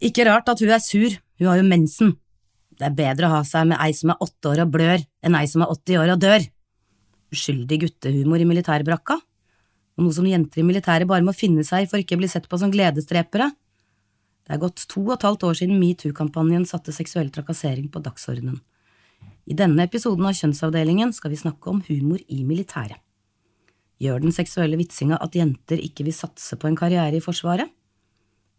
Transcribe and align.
Ikke 0.00 0.24
rart 0.24 0.48
at 0.48 0.60
hun 0.62 0.72
er 0.72 0.80
sur, 0.80 1.12
hun 1.40 1.48
har 1.50 1.58
jo 1.60 1.66
mensen. 1.68 2.14
Det 2.80 2.86
er 2.88 2.96
bedre 2.96 3.28
å 3.28 3.34
ha 3.34 3.40
seg 3.44 3.66
med 3.68 3.80
ei 3.84 3.92
som 3.96 4.14
er 4.14 4.22
åtte 4.24 4.48
år 4.48 4.62
og 4.64 4.70
blør, 4.72 5.02
enn 5.20 5.36
ei 5.36 5.44
som 5.50 5.60
er 5.60 5.72
80 5.74 6.00
år 6.00 6.12
og 6.14 6.22
dør. 6.22 6.46
Uskyldig 7.34 7.78
guttehumor 7.82 8.40
i 8.40 8.46
militærbrakka, 8.48 9.18
og 9.20 10.06
noe 10.06 10.16
som 10.16 10.28
jenter 10.28 10.62
i 10.62 10.64
militæret 10.64 11.08
bare 11.10 11.24
må 11.26 11.34
finne 11.36 11.66
seg 11.68 11.84
i 11.84 11.90
for 11.90 12.00
ikke 12.00 12.16
å 12.16 12.22
bli 12.22 12.30
sett 12.32 12.48
på 12.48 12.58
som 12.60 12.72
gledesdrepere. 12.72 13.50
Det 14.48 14.56
er 14.56 14.62
gått 14.62 14.86
to 14.88 15.02
og 15.04 15.18
et 15.18 15.26
halvt 15.28 15.44
år 15.50 15.58
siden 15.60 15.76
metoo-kampanjen 15.78 16.64
satte 16.66 16.94
seksuell 16.96 17.28
trakassering 17.34 17.90
på 17.92 18.00
dagsordenen. 18.02 18.56
I 19.50 19.56
denne 19.58 19.84
episoden 19.84 20.24
av 20.24 20.34
Kjønnsavdelingen 20.38 21.12
skal 21.12 21.34
vi 21.34 21.42
snakke 21.42 21.68
om 21.70 21.82
humor 21.90 22.22
i 22.32 22.40
militæret. 22.48 22.96
Gjør 24.00 24.24
den 24.24 24.32
seksuelle 24.32 24.78
vitsinga 24.80 25.18
at 25.20 25.36
jenter 25.36 25.82
ikke 25.84 26.06
vil 26.06 26.16
satse 26.16 26.56
på 26.56 26.70
en 26.70 26.78
karriere 26.78 27.18
i 27.18 27.22
Forsvaret? 27.24 27.68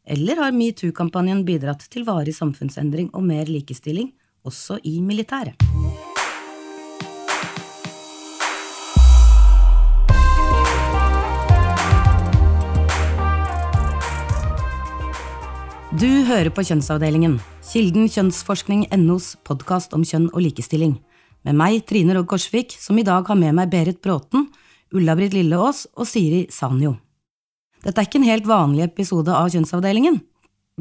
Eller 0.05 0.39
har 0.41 0.51
metoo-kampanjen 0.51 1.43
bidratt 1.45 1.85
til 1.93 2.07
varig 2.07 2.33
samfunnsendring 2.33 3.11
og 3.13 3.21
mer 3.21 3.45
likestilling, 3.45 4.09
også 4.41 4.79
i 4.83 4.97
militæret? 5.01 5.53
Du 15.91 16.07
hører 16.25 16.49
på 16.49 16.63
Kjønnsavdelingen, 16.65 17.35
kilden 17.67 18.07
kjønnsforskning.nos 18.09 19.35
podkast 19.45 19.93
om 19.93 20.01
kjønn 20.07 20.31
og 20.31 20.41
likestilling, 20.47 20.95
med 21.45 21.57
meg, 21.59 21.83
Trine 21.85 22.15
Rogg 22.17 22.31
Korsvik, 22.31 22.73
som 22.79 22.97
i 22.97 23.05
dag 23.05 23.27
har 23.27 23.37
med 23.37 23.53
meg 23.59 23.69
Berit 23.69 24.01
Bråten, 24.01 24.47
Ulla-Britt 24.95 25.37
Lilleås 25.37 25.85
og 25.93 26.09
Siri 26.09 26.47
Sanjo. 26.49 26.95
Dette 27.81 27.97
er 27.97 28.05
ikke 28.05 28.19
en 28.21 28.29
helt 28.29 28.45
vanlig 28.49 28.83
episode 28.85 29.33
av 29.33 29.49
Kjønnsavdelingen. 29.49 30.19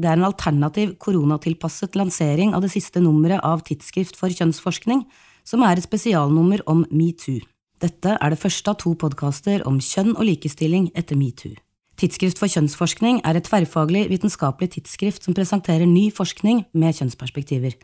Det 0.01 0.09
er 0.09 0.19
en 0.19 0.27
alternativ 0.27 0.93
koronatilpasset 1.01 1.97
lansering 1.97 2.53
av 2.53 2.61
det 2.61 2.69
siste 2.73 3.01
nummeret 3.01 3.41
av 3.45 3.63
Tidsskrift 3.65 4.17
for 4.17 4.33
kjønnsforskning, 4.33 5.03
som 5.43 5.65
er 5.65 5.77
et 5.79 5.87
spesialnummer 5.87 6.61
om 6.69 6.85
metoo. 6.93 7.41
Dette 7.81 8.13
er 8.13 8.33
det 8.33 8.39
første 8.39 8.69
av 8.69 8.77
to 8.83 8.93
podkaster 8.93 9.65
om 9.65 9.79
kjønn 9.81 10.13
og 10.13 10.27
likestilling 10.29 10.91
etter 10.97 11.17
metoo. 11.17 11.55
Tidsskrift 11.97 12.39
for 12.41 12.49
kjønnsforskning 12.49 13.19
er 13.25 13.37
et 13.37 13.45
tverrfaglig 13.49 14.07
vitenskapelig 14.09 14.71
tidsskrift 14.77 15.25
som 15.25 15.37
presenterer 15.37 15.89
ny 15.89 16.07
forskning 16.13 16.63
med 16.73 16.97
kjønnsperspektiver. 16.97 17.75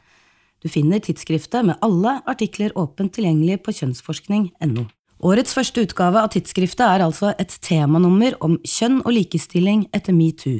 Du 0.61 0.69
finner 0.73 1.01
tidsskriftet 1.01 1.65
med 1.65 1.81
alle 1.85 2.19
artikler 2.29 2.73
åpent 2.77 3.13
tilgjengelig 3.17 3.59
på 3.65 3.75
kjønnsforskning.no. 3.81 4.87
Årets 5.17 5.55
første 5.57 5.81
utgave 5.81 6.21
av 6.21 6.29
tidsskriftet 6.33 6.83
er 6.85 7.01
altså 7.01 7.31
et 7.41 7.53
temanummer 7.65 8.35
om 8.45 8.59
kjønn 8.61 8.99
og 9.01 9.15
likestilling 9.15 9.87
etter 9.95 10.13
metoo. 10.13 10.59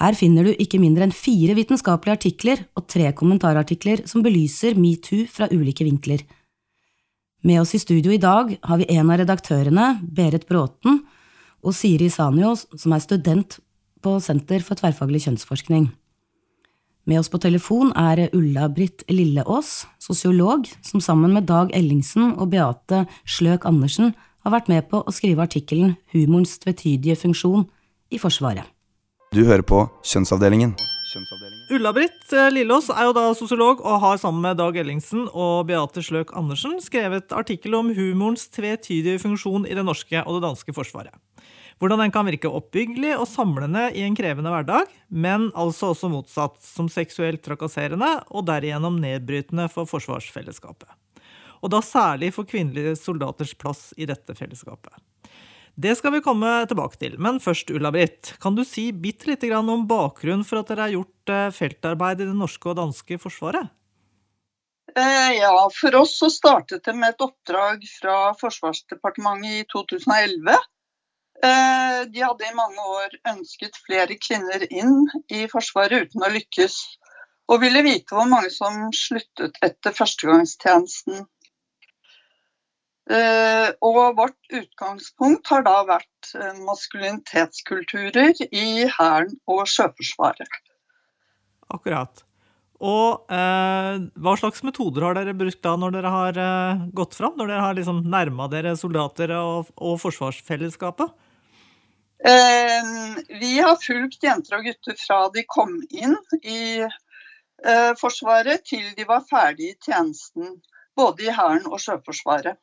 Her 0.00 0.16
finner 0.16 0.48
du 0.48 0.54
ikke 0.56 0.80
mindre 0.80 1.06
enn 1.06 1.14
fire 1.14 1.54
vitenskapelige 1.54 2.16
artikler 2.16 2.64
og 2.74 2.88
tre 2.90 3.12
kommentarartikler 3.14 4.02
som 4.10 4.24
belyser 4.24 4.78
metoo 4.80 5.26
fra 5.30 5.46
ulike 5.52 5.86
vinkler. 5.86 6.24
Med 7.46 7.60
oss 7.60 7.76
i 7.76 7.80
studio 7.80 8.12
i 8.12 8.20
dag 8.20 8.56
har 8.58 8.80
vi 8.80 8.88
en 8.96 9.12
av 9.12 9.20
redaktørene, 9.20 9.86
Berit 10.02 10.48
Bråten, 10.48 11.02
og 11.60 11.76
Siri 11.76 12.08
Sanios, 12.10 12.66
som 12.76 12.96
er 12.96 13.04
student 13.04 13.60
på 14.00 14.16
Senter 14.24 14.64
for 14.64 14.80
tverrfaglig 14.80 15.22
kjønnsforskning. 15.26 15.90
Med 17.08 17.20
oss 17.20 17.30
på 17.32 17.38
telefon 17.40 17.94
er 17.96 18.28
Ulla-Britt 18.36 19.06
Lilleås, 19.08 19.86
sosiolog, 20.02 20.66
som 20.84 21.00
sammen 21.00 21.32
med 21.32 21.46
Dag 21.48 21.72
Ellingsen 21.72 22.34
og 22.36 22.50
Beate 22.52 23.06
Sløk 23.24 23.64
Andersen 23.68 24.12
har 24.44 24.52
vært 24.52 24.68
med 24.68 24.84
på 24.90 25.00
å 25.00 25.14
skrive 25.14 25.46
artikkelen 25.46 25.94
Humorens 26.12 26.58
tvetydige 26.60 27.16
funksjon 27.22 27.64
i 28.12 28.20
Forsvaret. 28.20 28.68
Du 29.32 29.46
hører 29.46 29.64
på 29.64 29.86
Kjønnsavdelingen. 30.04 30.76
Ulla-Britt 31.70 32.30
Lilleås 32.30 32.54
Lillås 32.54 32.90
er 32.92 33.08
jo 33.08 33.14
da 33.16 33.24
sosiolog 33.34 33.80
og 33.80 34.02
har 34.04 34.20
sammen 34.20 34.44
med 34.44 34.60
Dag 34.60 34.76
Ellingsen 34.78 35.24
og 35.32 35.70
Beate 35.70 36.04
Sløk 36.04 36.34
Andersen 36.38 36.76
skrevet 36.84 37.32
artikkel 37.34 37.74
om 37.80 37.90
humorens 37.96 38.44
tvetydige 38.52 39.22
funksjon 39.22 39.64
i 39.66 39.74
det 39.74 39.86
norske 39.86 40.20
og 40.20 40.36
det 40.36 40.44
danske 40.46 40.76
forsvaret. 40.76 41.16
Hvordan 41.80 42.02
den 42.02 42.10
kan 42.12 42.26
virke 42.28 42.50
oppbyggelig 42.52 43.14
og 43.16 43.24
samlende 43.24 43.86
i 43.96 44.02
en 44.04 44.16
krevende 44.16 44.50
hverdag, 44.52 44.90
men 45.08 45.46
altså 45.56 45.94
også 45.94 46.10
motsatt, 46.12 46.58
som 46.60 46.90
seksuelt 46.92 47.40
trakasserende 47.40 48.18
og 48.28 48.44
derigjennom 48.50 48.98
nedbrytende 49.00 49.64
for 49.72 49.88
forsvarsfellesskapet. 49.88 50.90
Og 51.64 51.72
da 51.72 51.80
særlig 51.84 52.34
for 52.36 52.48
kvinnelige 52.48 52.98
soldaters 53.00 53.54
plass 53.56 53.94
i 53.96 54.04
dette 54.08 54.36
fellesskapet. 54.36 54.92
Det 55.80 55.94
skal 55.96 56.12
vi 56.12 56.20
komme 56.20 56.50
tilbake 56.68 56.98
til, 57.00 57.14
men 57.16 57.38
først, 57.40 57.72
Ulla-Britt, 57.72 58.34
kan 58.42 58.58
du 58.58 58.60
si 58.68 58.90
bitte 58.92 59.30
lite 59.30 59.48
grann 59.48 59.70
om 59.72 59.86
bakgrunnen 59.88 60.44
for 60.44 60.60
at 60.60 60.68
dere 60.68 60.84
har 60.84 60.92
gjort 60.92 61.32
eh, 61.32 61.46
feltarbeid 61.56 62.20
i 62.20 62.26
det 62.28 62.36
norske 62.36 62.68
og 62.68 62.76
danske 62.76 63.16
forsvaret? 63.22 63.70
Eh, 64.92 65.30
ja, 65.38 65.54
for 65.72 65.96
oss 66.02 66.18
så 66.20 66.28
startet 66.28 66.84
det 66.84 66.92
med 66.98 67.14
et 67.14 67.24
oppdrag 67.24 67.88
fra 67.94 68.18
Forsvarsdepartementet 68.36 69.62
i 69.62 69.64
2011 69.72 70.58
Eh, 70.58 70.66
de 71.40 72.20
hadde 72.20 72.44
i 72.44 72.56
mange 72.56 72.82
år 72.84 73.14
ønsket 73.32 73.78
flere 73.86 74.16
kvinner 74.20 74.66
inn 74.68 75.06
i 75.32 75.46
Forsvaret 75.48 76.10
uten 76.10 76.26
å 76.26 76.30
lykkes, 76.34 76.76
og 77.50 77.62
ville 77.64 77.82
vite 77.86 78.14
hvor 78.14 78.28
mange 78.30 78.52
som 78.54 78.90
sluttet 78.94 79.56
etter 79.64 79.94
førstegangstjenesten. 79.96 81.24
Eh, 83.10 83.68
og 83.82 84.00
vårt 84.18 84.54
utgangspunkt 84.54 85.48
har 85.50 85.64
da 85.66 85.80
vært 85.88 86.34
eh, 86.36 86.58
maskulinitetskulturer 86.62 88.44
i 88.46 88.86
Hæren 88.86 89.32
og 89.50 89.64
Sjøforsvaret. 89.66 90.60
Akkurat. 91.74 92.22
Og 92.80 93.32
eh, 93.34 93.96
hva 94.14 94.36
slags 94.38 94.62
metoder 94.64 95.08
har 95.08 95.18
dere 95.18 95.34
brukt 95.36 95.58
da 95.64 95.74
når 95.76 95.96
dere 95.96 96.14
har 96.14 96.38
eh, 96.44 96.86
gått 96.94 97.18
fram? 97.18 97.34
Når 97.40 97.50
dere 97.50 97.64
har 97.66 97.76
liksom 97.80 98.04
nærma 98.12 98.46
dere 98.52 98.76
soldater 98.78 99.34
og, 99.40 99.74
og 99.74 99.98
forsvarsfellesskapet? 100.04 101.10
Eh, 102.24 102.84
vi 103.40 103.60
har 103.60 103.78
fulgt 103.80 104.24
jenter 104.24 104.58
og 104.58 104.66
gutter 104.68 104.96
fra 105.00 105.20
de 105.32 105.44
kom 105.48 105.78
inn 105.88 106.18
i 106.42 106.82
eh, 106.84 107.92
Forsvaret 107.96 108.66
til 108.68 108.84
de 108.96 109.06
var 109.08 109.24
ferdig 109.28 109.70
i 109.70 109.78
tjenesten, 109.86 110.58
både 110.96 111.24
i 111.24 111.32
Hæren 111.32 111.64
og 111.70 111.80
Sjøforsvaret. 111.80 112.60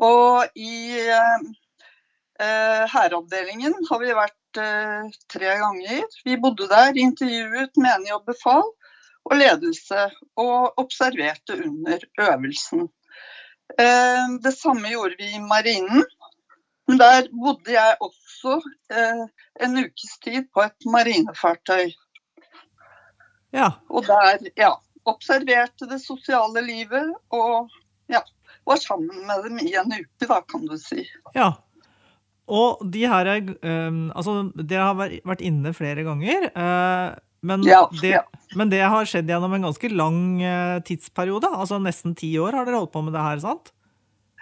Og 0.00 0.56
i 0.56 0.96
eh, 1.04 2.82
hæravdelingen 2.94 3.76
har 3.90 4.00
vi 4.00 4.16
vært 4.16 4.34
tre 4.56 5.52
ganger. 5.60 6.04
Vi 6.24 6.38
bodde 6.40 6.64
der, 6.70 6.96
intervjuet 6.96 7.76
menig 7.76 8.14
og 8.16 8.24
befal 8.24 8.64
og 9.26 9.34
ledelse, 9.36 10.06
og 10.40 10.78
observerte 10.80 11.58
under 11.60 12.00
øvelsen. 12.24 12.86
Det 13.76 14.52
samme 14.56 14.94
gjorde 14.94 15.18
vi 15.18 15.28
i 15.34 15.42
marinen. 15.44 16.06
Men 16.86 17.00
der 17.00 17.28
bodde 17.34 17.74
jeg 17.74 17.96
også 18.00 18.60
eh, 18.94 19.22
en 19.64 19.78
ukes 19.82 20.18
tid 20.22 20.46
på 20.54 20.62
et 20.68 20.86
marinefartøy. 20.86 21.90
Ja. 23.56 23.72
Og 23.90 24.06
der 24.06 24.46
ja, 24.58 24.72
observerte 25.08 25.88
det 25.90 26.00
sosiale 26.04 26.62
livet 26.66 27.12
og 27.34 27.70
ja, 28.12 28.22
var 28.66 28.82
sammen 28.82 29.26
med 29.26 29.46
dem 29.46 29.60
i 29.62 29.72
en 29.78 29.94
uke, 29.94 30.26
da, 30.26 30.40
kan 30.46 30.66
du 30.66 30.76
si. 30.80 31.06
Ja. 31.34 31.52
Og 32.46 32.82
de 32.94 33.06
her 33.10 33.28
um, 33.42 34.02
Altså, 34.14 34.38
dere 34.54 34.90
har 34.90 34.98
vært 35.26 35.42
inne 35.42 35.72
flere 35.74 36.06
ganger. 36.06 36.50
Uh, 36.54 37.16
men, 37.46 37.64
ja, 37.66 37.84
det, 38.00 38.12
ja. 38.16 38.22
men, 38.58 38.70
det, 38.70 38.84
har 38.86 39.06
skjedd 39.06 39.30
gjennom 39.30 39.54
en 39.56 39.66
ganske 39.68 39.90
lang 39.90 40.20
uh, 40.42 40.78
tidsperiode. 40.86 41.50
Altså 41.50 41.80
nesten 41.82 42.14
ti 42.18 42.30
år 42.42 42.54
har 42.58 42.68
dere 42.68 42.82
holdt 42.82 42.94
på 42.94 43.02
med 43.06 43.16
det 43.16 43.24
her, 43.26 43.42
sant? 43.42 43.72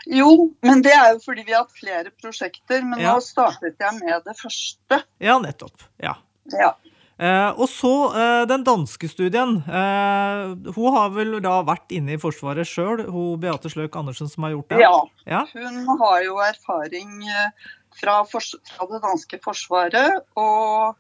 Jo, 0.07 0.51
men 0.65 0.83
det 0.85 0.93
er 0.93 1.15
jo 1.15 1.21
fordi 1.25 1.45
vi 1.47 1.55
har 1.55 1.65
hatt 1.65 1.77
flere 1.77 2.13
prosjekter. 2.21 2.83
Men 2.85 3.01
ja. 3.01 3.15
nå 3.15 3.25
startet 3.25 3.81
jeg 3.81 4.01
med 4.01 4.27
det 4.27 4.37
første. 4.39 5.01
Ja, 5.23 5.39
nettopp. 5.43 5.87
Ja. 6.03 6.19
ja. 6.53 6.75
Eh, 7.15 7.51
og 7.55 7.69
så 7.71 7.93
eh, 8.19 8.43
den 8.51 8.65
danske 8.67 9.09
studien. 9.11 9.57
Eh, 9.63 10.73
hun 10.75 10.97
har 10.97 11.15
vel 11.15 11.39
da 11.45 11.61
vært 11.67 11.95
inne 11.95 12.17
i 12.17 12.21
Forsvaret 12.21 12.67
sjøl, 12.67 13.05
hun 13.07 13.39
Beate 13.43 13.71
Sløk 13.71 13.95
Andersen 14.01 14.31
som 14.31 14.47
har 14.47 14.57
gjort 14.57 14.75
det? 14.75 14.83
Ja. 14.83 14.95
ja. 15.31 15.45
Hun 15.55 15.95
har 16.03 16.21
jo 16.27 16.41
erfaring 16.43 17.23
eh, 17.23 17.67
fra, 18.01 18.21
fra, 18.27 18.89
det 18.91 19.03
danske 19.05 19.39
forsvaret, 19.45 20.25
og 20.35 20.97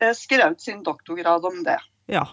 eh, 0.00 0.14
skrevet 0.16 0.64
sin 0.64 0.80
doktorgrad 0.86 1.44
om 1.44 1.60
det. 1.66 1.76
Ja, 2.10 2.24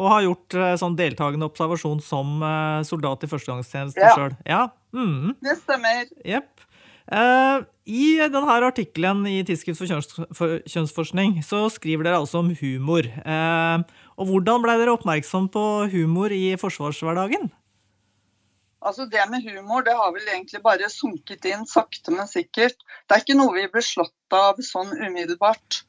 og 0.00 0.08
har 0.14 0.24
gjort 0.30 0.56
eh, 0.56 0.76
sånn 0.80 0.96
deltakende 0.96 1.52
observasjon 1.52 2.00
som 2.00 2.40
soldat 2.88 3.28
i 3.28 3.34
førstegangstjeneste 3.34 4.00
ja. 4.00 4.14
sjøl. 4.16 4.38
Ja. 4.48 4.62
Mm. 4.92 5.32
Det 5.42 5.56
stemmer. 5.62 6.10
Jepp. 6.28 6.66
Uh, 7.12 7.64
I 7.84 8.04
denne 8.30 8.58
artikkelen 8.68 9.24
i 9.26 9.40
Tidsskrift 9.44 9.80
for, 9.80 9.90
kjønns 9.90 10.12
for, 10.38 10.60
kjønnsforskning 10.70 11.40
så 11.44 11.64
skriver 11.72 12.06
dere 12.06 12.20
altså 12.22 12.40
om 12.40 12.52
humor. 12.60 13.08
Uh, 13.26 13.82
og 14.16 14.28
Hvordan 14.30 14.62
ble 14.62 14.76
dere 14.78 14.94
oppmerksom 14.94 15.48
på 15.52 15.64
humor 15.92 16.32
i 16.32 16.54
forsvarshverdagen? 16.60 17.50
Altså 18.82 19.06
Det 19.06 19.22
med 19.30 19.44
humor 19.46 19.84
det 19.86 19.94
har 19.94 20.10
vel 20.14 20.26
egentlig 20.26 20.62
bare 20.62 20.88
sunket 20.90 21.46
inn 21.46 21.66
sakte, 21.70 22.10
men 22.14 22.26
sikkert. 22.30 22.78
Det 23.06 23.16
er 23.16 23.22
ikke 23.22 23.38
noe 23.38 23.54
vi 23.54 23.68
ble 23.70 23.82
slått 23.86 24.34
av 24.36 24.58
sånn 24.62 24.90
umiddelbart. 24.98 25.82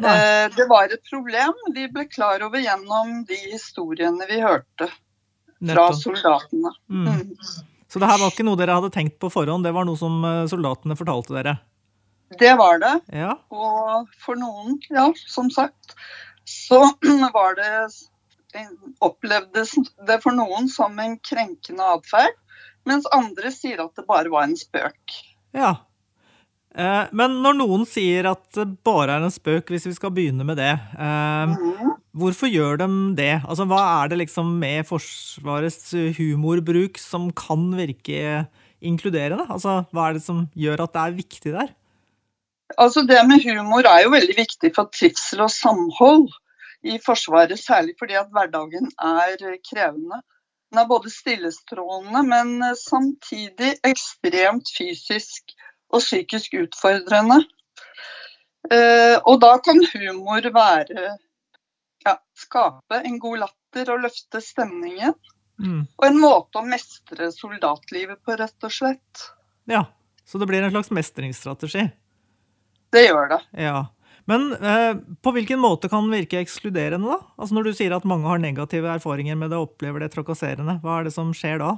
Eh, 0.00 0.46
Det 0.56 0.66
var 0.70 0.84
et 0.94 1.02
problem 1.10 1.52
vi 1.74 1.88
ble 1.92 2.06
klar 2.08 2.42
over 2.46 2.62
gjennom 2.62 3.24
de 3.28 3.40
historiene 3.50 4.28
vi 4.30 4.38
hørte 4.40 4.86
fra 4.88 5.74
Nettopp. 5.74 5.98
soldatene. 6.00 6.72
Mm. 6.88 7.08
Mm. 7.08 7.34
Så 7.90 7.98
det 7.98 8.06
her 8.06 8.20
var 8.22 8.30
ikke 8.30 8.46
noe 8.46 8.58
dere 8.60 8.76
hadde 8.78 8.92
tenkt 8.94 9.18
på 9.22 9.30
forhånd, 9.34 9.66
det 9.66 9.72
var 9.74 9.86
noe 9.88 9.98
som 9.98 10.20
eh, 10.24 10.44
soldatene 10.50 10.94
fortalte 10.98 11.34
dere? 11.34 11.56
Det 12.38 12.52
var 12.58 12.78
det. 12.78 12.92
Ja. 13.10 13.32
Og 13.50 14.06
for 14.22 14.38
noen, 14.38 14.76
ja, 14.94 15.08
som 15.26 15.50
sagt, 15.50 15.96
så 16.46 16.78
var 17.34 17.58
det 17.58 17.72
opplevdes 19.02 19.76
det 20.06 20.16
for 20.22 20.34
noen 20.34 20.66
som 20.70 20.96
en 21.02 21.16
krenkende 21.22 21.84
atferd, 21.96 22.34
mens 22.88 23.06
andre 23.14 23.52
sier 23.54 23.82
at 23.84 23.94
det 23.98 24.06
bare 24.08 24.30
var 24.32 24.48
en 24.48 24.56
spøk. 24.58 25.18
ja. 25.56 25.76
Eh, 26.70 27.08
men 27.10 27.32
når 27.42 27.56
noen 27.58 27.82
sier 27.82 28.28
at 28.30 28.44
det 28.54 28.64
bare 28.86 29.16
er 29.18 29.24
en 29.26 29.32
spøk, 29.34 29.72
hvis 29.74 29.88
vi 29.88 29.94
skal 29.96 30.12
begynne 30.14 30.44
med 30.46 30.54
det, 30.60 30.70
eh, 30.94 31.50
Mhm. 31.50 31.96
Hvorfor 32.16 32.50
gjør 32.50 32.80
de 32.82 32.88
det? 33.18 33.34
Altså, 33.46 33.66
hva 33.70 33.80
er 34.02 34.10
det 34.10 34.20
liksom 34.22 34.54
med 34.60 34.86
Forsvarets 34.88 35.92
humorbruk 36.18 36.98
som 36.98 37.30
kan 37.36 37.70
virke 37.78 38.46
inkluderende? 38.80 39.46
Altså, 39.48 39.84
hva 39.92 40.08
er 40.08 40.18
det 40.18 40.24
som 40.24 40.46
gjør 40.58 40.84
at 40.86 40.94
det 40.94 41.04
er 41.04 41.20
viktig 41.20 41.52
der? 41.54 41.70
Altså 42.78 43.02
Det 43.02 43.18
med 43.26 43.42
humor 43.42 43.86
er 43.86 44.04
jo 44.04 44.12
veldig 44.14 44.36
viktig 44.36 44.72
for 44.76 44.90
trivsel 44.94 45.42
og 45.42 45.50
samhold 45.50 46.28
i 46.86 46.98
Forsvaret, 47.04 47.58
særlig 47.58 47.96
fordi 47.98 48.14
at 48.16 48.30
hverdagen 48.32 48.86
er 48.98 49.56
krevende. 49.66 50.20
Den 50.70 50.78
er 50.78 50.86
både 50.88 51.10
stillestrålende, 51.10 52.22
men 52.22 52.62
samtidig 52.78 53.74
ekstremt 53.84 54.70
fysisk 54.78 55.50
og 55.90 56.00
psykisk 56.00 56.54
utfordrende. 56.62 57.42
Eh, 58.70 59.18
Og 59.26 59.40
da 59.42 59.56
kan 59.58 59.82
humor 59.92 60.46
være 60.54 61.18
ja, 62.04 62.16
skape 62.38 63.02
en 63.04 63.18
god 63.22 63.44
latter 63.44 63.92
og 63.94 64.02
løfte 64.06 64.42
stemningen. 64.44 65.14
Mm. 65.60 65.84
Og 65.84 66.06
en 66.06 66.20
måte 66.20 66.60
å 66.60 66.66
mestre 66.66 67.28
soldatlivet 67.34 68.22
på, 68.24 68.36
rett 68.40 68.66
og 68.66 68.72
slett. 68.72 69.24
Ja, 69.68 69.84
så 70.24 70.40
det 70.40 70.48
blir 70.48 70.64
en 70.64 70.72
slags 70.72 70.92
mestringsstrategi. 70.94 71.88
Det 72.90 73.02
gjør 73.06 73.28
det. 73.34 73.40
Ja. 73.66 73.84
Men 74.30 74.52
eh, 74.52 74.94
på 75.22 75.32
hvilken 75.34 75.60
måte 75.60 75.88
kan 75.90 76.06
den 76.06 76.14
virke 76.14 76.40
ekskluderende, 76.40 77.12
da? 77.12 77.34
Altså 77.36 77.56
Når 77.56 77.68
du 77.68 77.72
sier 77.76 77.94
at 77.96 78.08
mange 78.08 78.28
har 78.30 78.40
negative 78.42 78.90
erfaringer 78.92 79.38
med 79.38 79.52
det 79.52 79.58
og 79.58 79.72
opplever 79.72 80.04
det 80.04 80.12
trakasserende, 80.14 80.78
hva 80.84 80.98
er 80.98 81.08
det 81.08 81.14
som 81.14 81.32
skjer 81.36 81.62
da? 81.62 81.76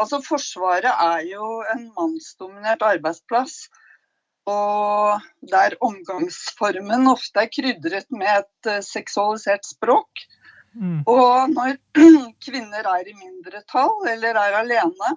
Altså 0.00 0.20
Forsvaret 0.24 0.90
er 0.90 1.24
jo 1.28 1.60
en 1.72 1.86
mannsdominert 1.96 2.82
arbeidsplass. 2.86 3.66
Og 4.50 5.22
der 5.52 5.76
omgangsformen 5.84 7.08
ofte 7.10 7.44
er 7.44 7.50
krydret 7.54 8.08
med 8.14 8.30
et 8.42 8.70
eh, 8.72 8.84
seksualisert 8.84 9.66
språk. 9.68 10.24
Mm. 10.74 11.02
Og 11.10 11.50
når 11.54 11.76
kvinner 12.46 12.86
er 12.94 13.10
i 13.10 13.16
mindretall 13.16 14.06
eller 14.12 14.38
er 14.38 14.60
alene, 14.62 15.16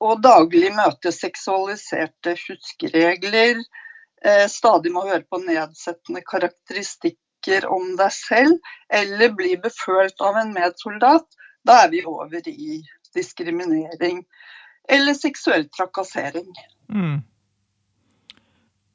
og 0.00 0.22
daglig 0.24 0.70
møter 0.72 1.12
seksualiserte 1.12 2.36
huskeregler, 2.46 3.60
eh, 4.24 4.46
stadig 4.52 4.92
må 4.92 5.04
høre 5.08 5.24
på 5.28 5.42
nedsettende 5.44 6.24
karakteristikker 6.24 7.68
om 7.70 7.92
deg 8.00 8.12
selv, 8.16 8.56
eller 8.88 9.36
bli 9.36 9.54
befølt 9.60 10.20
av 10.24 10.40
en 10.40 10.54
medsoldat, 10.56 11.28
da 11.66 11.82
er 11.84 11.92
vi 11.92 12.04
over 12.08 12.48
i 12.48 12.80
diskriminering 13.16 14.24
eller 14.88 15.14
seksuell 15.14 15.66
trakassering. 15.74 16.48
Mm. 16.92 17.22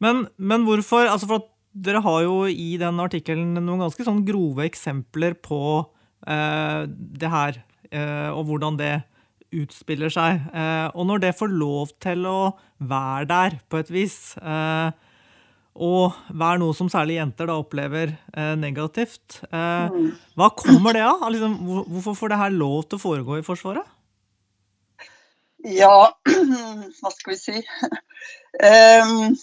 Men, 0.01 0.25
men 0.37 0.65
hvorfor 0.67 1.07
altså 1.07 1.29
for 1.29 1.43
at 1.43 1.49
Dere 1.71 2.01
har 2.03 2.23
jo 2.25 2.49
i 2.51 2.73
den 2.75 2.97
artikkelen 2.99 3.53
noen 3.55 3.79
ganske 3.85 4.03
sånn 4.03 4.25
grove 4.27 4.65
eksempler 4.67 5.37
på 5.39 5.59
eh, 6.27 6.81
det 6.89 7.29
her, 7.31 7.61
eh, 7.87 8.27
og 8.27 8.49
hvordan 8.49 8.75
det 8.75 8.89
utspiller 9.55 10.11
seg. 10.11 10.41
Eh, 10.51 10.89
og 10.91 11.07
når 11.07 11.23
det 11.23 11.37
får 11.39 11.53
lov 11.55 11.93
til 12.03 12.27
å 12.27 12.51
være 12.91 13.29
der 13.29 13.55
på 13.71 13.79
et 13.79 13.93
vis, 13.95 14.17
eh, 14.43 14.91
og 15.79 16.19
være 16.27 16.59
noe 16.59 16.75
som 16.75 16.91
særlig 16.91 17.21
jenter 17.21 17.47
da 17.47 17.55
opplever 17.61 18.17
eh, 18.35 18.53
negativt, 18.59 19.39
eh, 19.47 19.97
hva 20.35 20.51
kommer 20.59 20.99
det 20.99 21.07
av? 21.07 21.23
Liksom, 21.31 21.55
hvorfor 21.87 22.19
får 22.19 22.33
det 22.33 22.41
her 22.43 22.55
lov 22.57 22.83
til 22.83 22.99
å 22.99 23.05
foregå 23.05 23.39
i 23.39 23.47
Forsvaret? 23.47 23.87
Ja, 25.71 26.11
hva 26.99 27.15
skal 27.15 27.31
vi 27.31 27.39
si 27.39 27.59
Ehm, 28.59 29.37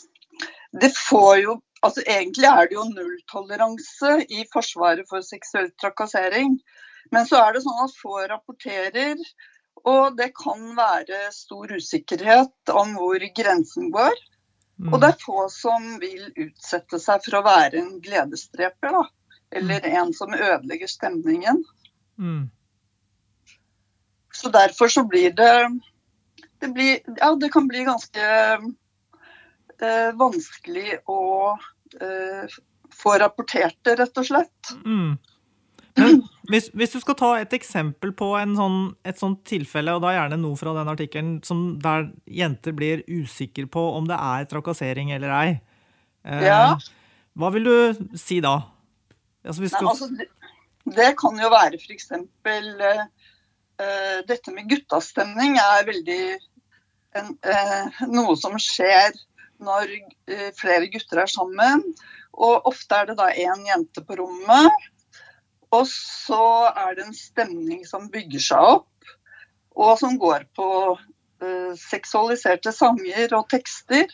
Det 0.72 0.92
får 0.96 1.38
jo 1.44 1.60
Altså 1.78 2.02
egentlig 2.10 2.48
er 2.50 2.66
det 2.66 2.74
jo 2.74 2.84
nulltoleranse 2.90 4.08
i 4.34 4.40
Forsvaret 4.50 5.06
for 5.06 5.22
seksuell 5.22 5.68
trakassering. 5.78 6.56
Men 7.14 7.28
så 7.28 7.38
er 7.38 7.54
det 7.54 7.62
sånn 7.62 7.84
at 7.84 7.94
få 7.94 8.16
rapporterer, 8.26 9.20
og 9.86 10.16
det 10.18 10.32
kan 10.34 10.64
være 10.74 11.28
stor 11.30 11.70
usikkerhet 11.70 12.72
om 12.74 12.96
hvor 12.98 13.22
grensen 13.36 13.92
går. 13.94 14.18
Mm. 14.78 14.92
Og 14.92 15.00
det 15.02 15.12
er 15.12 15.22
få 15.22 15.46
som 15.54 15.86
vil 16.02 16.26
utsette 16.34 17.00
seg 17.02 17.22
for 17.24 17.38
å 17.38 17.46
være 17.46 17.80
en 17.80 17.94
gledesdreper, 18.02 18.98
da. 18.98 19.04
Eller 19.58 19.86
en 19.94 20.10
som 20.14 20.34
ødelegger 20.34 20.90
stemningen. 20.90 21.62
Mm. 22.18 22.50
Så 24.34 24.50
derfor 24.54 24.90
så 24.92 25.06
blir 25.08 25.30
det 25.30 25.54
det, 26.58 26.68
blir, 26.74 26.98
ja, 27.16 27.32
det 27.38 27.52
kan 27.54 27.68
bli 27.70 27.86
ganske 27.86 28.28
eh, 29.84 30.10
vanskelig 30.18 31.00
å 31.10 31.20
eh, 32.00 32.58
få 32.98 33.18
rapportert 33.22 33.76
det, 33.86 33.98
rett 34.00 34.20
og 34.20 34.26
slett. 34.28 34.72
Mm. 34.84 35.18
Men 35.98 36.20
hvis, 36.50 36.68
hvis 36.78 36.94
du 36.94 37.00
skal 37.02 37.16
ta 37.18 37.30
et 37.40 37.54
eksempel 37.56 38.12
på 38.16 38.30
en 38.38 38.54
sånn, 38.58 38.78
et 39.08 39.18
sånt 39.18 39.42
tilfelle, 39.48 39.96
og 39.96 40.04
da 40.04 40.14
gjerne 40.14 40.38
noe 40.40 40.58
fra 40.58 40.74
den 40.76 40.90
artikkelen 40.92 41.38
der 41.82 42.08
jenter 42.38 42.76
blir 42.76 43.02
usikre 43.10 43.66
på 43.70 43.82
om 43.96 44.06
det 44.08 44.18
er 44.18 44.48
trakassering 44.50 45.12
eller 45.16 45.34
ei, 45.40 45.50
eh, 46.24 46.46
Ja. 46.46 46.78
hva 47.38 47.52
vil 47.54 47.68
du 47.68 48.18
si 48.18 48.40
da? 48.44 48.60
Altså, 49.44 49.64
Nei, 49.64 49.72
skal, 49.72 49.88
altså, 49.90 50.10
det, 50.18 50.28
det 50.96 51.12
kan 51.18 51.38
jo 51.40 51.50
være 51.52 51.80
f.eks. 51.80 52.10
Eh, 53.78 54.18
dette 54.26 54.50
med 54.50 54.66
guttastemning 54.70 55.54
er 55.62 55.84
veldig 55.86 56.22
en, 57.18 57.28
eh, 57.46 58.00
noe 58.10 58.34
som 58.36 58.56
skjer 58.58 59.14
når 59.60 59.90
eh, 60.28 60.50
flere 60.58 60.86
gutter 60.92 61.22
er 61.24 61.30
sammen. 61.30 61.82
Og 62.38 62.66
ofte 62.70 62.94
er 63.00 63.06
det 63.10 63.16
da 63.18 63.28
én 63.34 63.64
jente 63.66 64.04
på 64.06 64.16
rommet. 64.20 64.72
Og 65.74 65.84
så 65.90 66.42
er 66.72 66.94
det 66.96 67.06
en 67.08 67.16
stemning 67.16 67.82
som 67.86 68.06
bygger 68.12 68.40
seg 68.40 68.68
opp, 68.78 69.08
og 69.76 69.98
som 70.00 70.14
går 70.18 70.46
på 70.56 70.68
eh, 70.96 71.74
seksualiserte 71.76 72.72
sanger 72.72 73.34
og 73.36 73.48
tekster. 73.52 74.06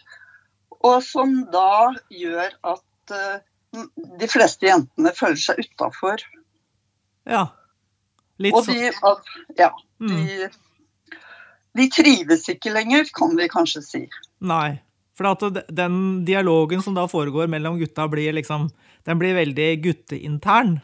Og 0.84 0.98
som 1.06 1.44
da 1.52 1.92
gjør 2.12 2.50
at 2.74 3.14
eh, 3.14 3.44
de 4.20 4.28
fleste 4.30 4.66
jentene 4.68 5.12
føler 5.16 5.38
seg 5.40 5.62
utafor. 5.66 6.24
ja. 7.26 7.46
Litt 8.42 8.50
Og 8.58 8.64
sånn. 8.66 8.74
de, 8.74 8.88
at- 9.06 9.58
ja, 9.60 9.68
Mm. 10.02 10.26
de, 10.26 10.48
de 11.78 11.84
trives 11.94 12.48
ikke 12.50 12.72
lenger, 12.74 13.04
kan 13.14 13.36
vi 13.38 13.46
kanskje 13.48 13.82
si. 13.86 14.00
Nei. 14.42 14.80
For 15.14 15.30
at 15.30 15.44
den 15.71 16.25
dialogen 16.26 16.83
som 16.83 16.97
da 16.97 17.06
foregår 17.11 17.47
mellom 17.50 17.78
gutta, 17.78 18.09
blir 18.11 18.35
liksom 18.35 18.71
Den 19.04 19.18
blir 19.21 19.35
veldig 19.37 19.83
gutteintern. 19.85 20.78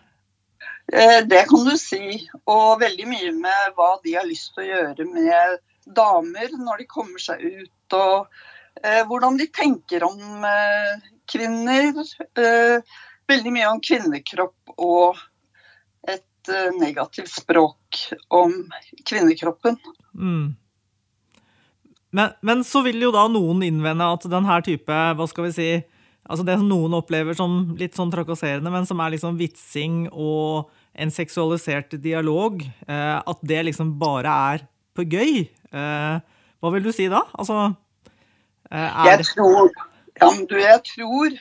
Eh, 0.93 1.27
Det 1.27 1.49
kan 1.49 1.65
du 1.65 1.77
si. 1.79 2.29
Og 2.47 2.81
veldig 2.81 3.07
mye 3.09 3.33
med 3.33 3.75
hva 3.77 3.95
de 4.05 4.15
har 4.19 4.29
lyst 4.29 4.53
til 4.55 4.67
å 4.67 4.71
gjøre 4.71 5.07
med 5.09 5.59
damer 5.97 6.53
når 6.53 6.83
de 6.83 6.87
kommer 6.91 7.23
seg 7.23 7.41
ut. 7.41 7.97
Og 7.97 8.29
eh, 8.85 9.01
hvordan 9.09 9.41
de 9.41 9.49
tenker 9.49 10.05
om 10.05 10.45
eh, 10.45 11.09
kvinner. 11.33 12.05
Eh, 12.37 13.01
veldig 13.31 13.57
mye 13.57 13.73
om 13.73 13.81
kvinnekropp 13.81 14.77
og 14.77 15.17
et 16.05 16.51
negativt 16.77 17.31
språk 17.31 18.05
om 18.29 18.53
kvinnekroppen. 19.07 19.77
Mm. 20.13 20.60
Men, 22.17 22.35
men 22.43 22.64
så 22.67 22.83
vil 22.87 23.00
jo 23.02 23.12
da 23.14 23.26
noen 23.31 23.62
innvende 23.67 24.09
at 24.14 24.26
denne 24.31 24.59
type, 24.67 24.99
hva 25.17 25.31
skal 25.31 25.49
vi 25.49 25.57
si 25.57 25.71
Altså 26.31 26.45
det 26.47 26.55
som 26.61 26.69
noen 26.69 26.93
opplever 26.95 27.35
som 27.35 27.73
litt 27.81 27.97
sånn 27.99 28.11
trakasserende, 28.12 28.71
men 28.71 28.85
som 28.87 29.00
er 29.02 29.17
liksom 29.17 29.38
vitsing 29.40 30.05
og 30.12 30.69
en 30.95 31.11
seksualisert 31.11 31.97
dialog, 32.05 32.61
eh, 32.87 33.17
at 33.19 33.40
det 33.43 33.64
liksom 33.67 33.97
bare 33.99 34.31
er 34.52 34.62
på 34.95 35.09
gøy. 35.11 35.40
Eh, 35.49 36.17
hva 36.61 36.73
vil 36.76 36.87
du 36.87 36.93
si 36.95 37.09
da? 37.11 37.25
Altså 37.35 37.57
eh, 38.71 39.00
Jeg 39.09 39.26
tror, 39.33 39.73
ja, 40.21 40.31
du, 40.52 40.57
jeg 40.61 40.85
tror 40.93 41.37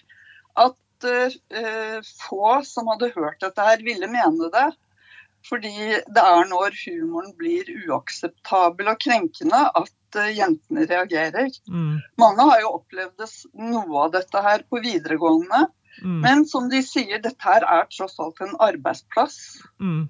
at 0.66 1.10
eh, 1.12 2.12
få 2.26 2.60
som 2.66 2.90
hadde 2.94 3.12
hørt 3.14 3.44
dette 3.46 3.70
her, 3.70 3.86
ville 3.86 4.10
mene 4.10 4.50
det. 4.56 4.70
Fordi 5.48 5.72
det 6.04 6.22
er 6.24 6.48
når 6.50 6.76
humoren 6.84 7.32
blir 7.40 7.70
uakseptabel 7.88 8.92
og 8.92 9.00
krenkende 9.02 9.62
at 9.72 10.20
eh, 10.20 10.34
jentene 10.38 10.86
reagerer. 10.90 11.50
Mm. 11.72 12.00
Mange 12.20 12.48
har 12.52 12.64
jo 12.66 12.74
opplevd 12.82 13.24
noe 13.56 14.06
av 14.06 14.14
dette 14.18 14.44
her 14.46 14.66
på 14.70 14.82
videregående. 14.84 15.68
Mm. 16.04 16.20
Men 16.24 16.46
som 16.48 16.70
de 16.72 16.82
sier, 16.86 17.22
dette 17.24 17.44
her 17.44 17.66
er 17.66 17.88
tross 17.92 18.20
alt 18.20 18.42
en 18.44 18.56
arbeidsplass. 18.64 19.40
Mm. 19.80 20.10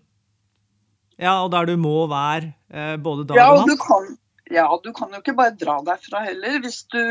Ja, 1.19 1.37
og 1.43 1.51
der 1.53 1.69
du 1.69 1.75
må 1.79 2.07
være 2.09 2.53
eh, 2.71 2.95
både 2.97 3.27
dag 3.29 3.39
Ja, 3.39 3.47
og 3.53 3.63
og 3.63 3.69
du 3.69 3.75
natt. 3.75 3.85
kan, 3.85 4.11
ja, 4.55 4.67
du 4.83 4.91
kan 4.95 5.13
jo 5.13 5.21
ikke 5.21 5.37
bare 5.37 5.55
dra 5.59 5.79
derfra 5.85 6.23
heller. 6.25 6.59
Hvis 6.63 6.83
du 6.89 7.01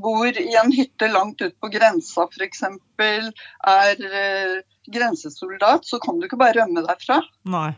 bor 0.00 0.38
i 0.40 0.54
en 0.56 0.72
hytte 0.72 1.08
langt 1.12 1.42
ut 1.44 1.54
på 1.60 1.68
grensa 1.72 2.24
f.eks., 2.30 2.62
er 2.98 4.04
eh, 4.08 4.54
grensesoldat, 4.92 5.84
så 5.84 6.00
kan 6.02 6.18
du 6.18 6.26
ikke 6.26 6.40
bare 6.40 6.62
rømme 6.62 6.84
derfra. 6.86 7.20
Nei. 7.44 7.72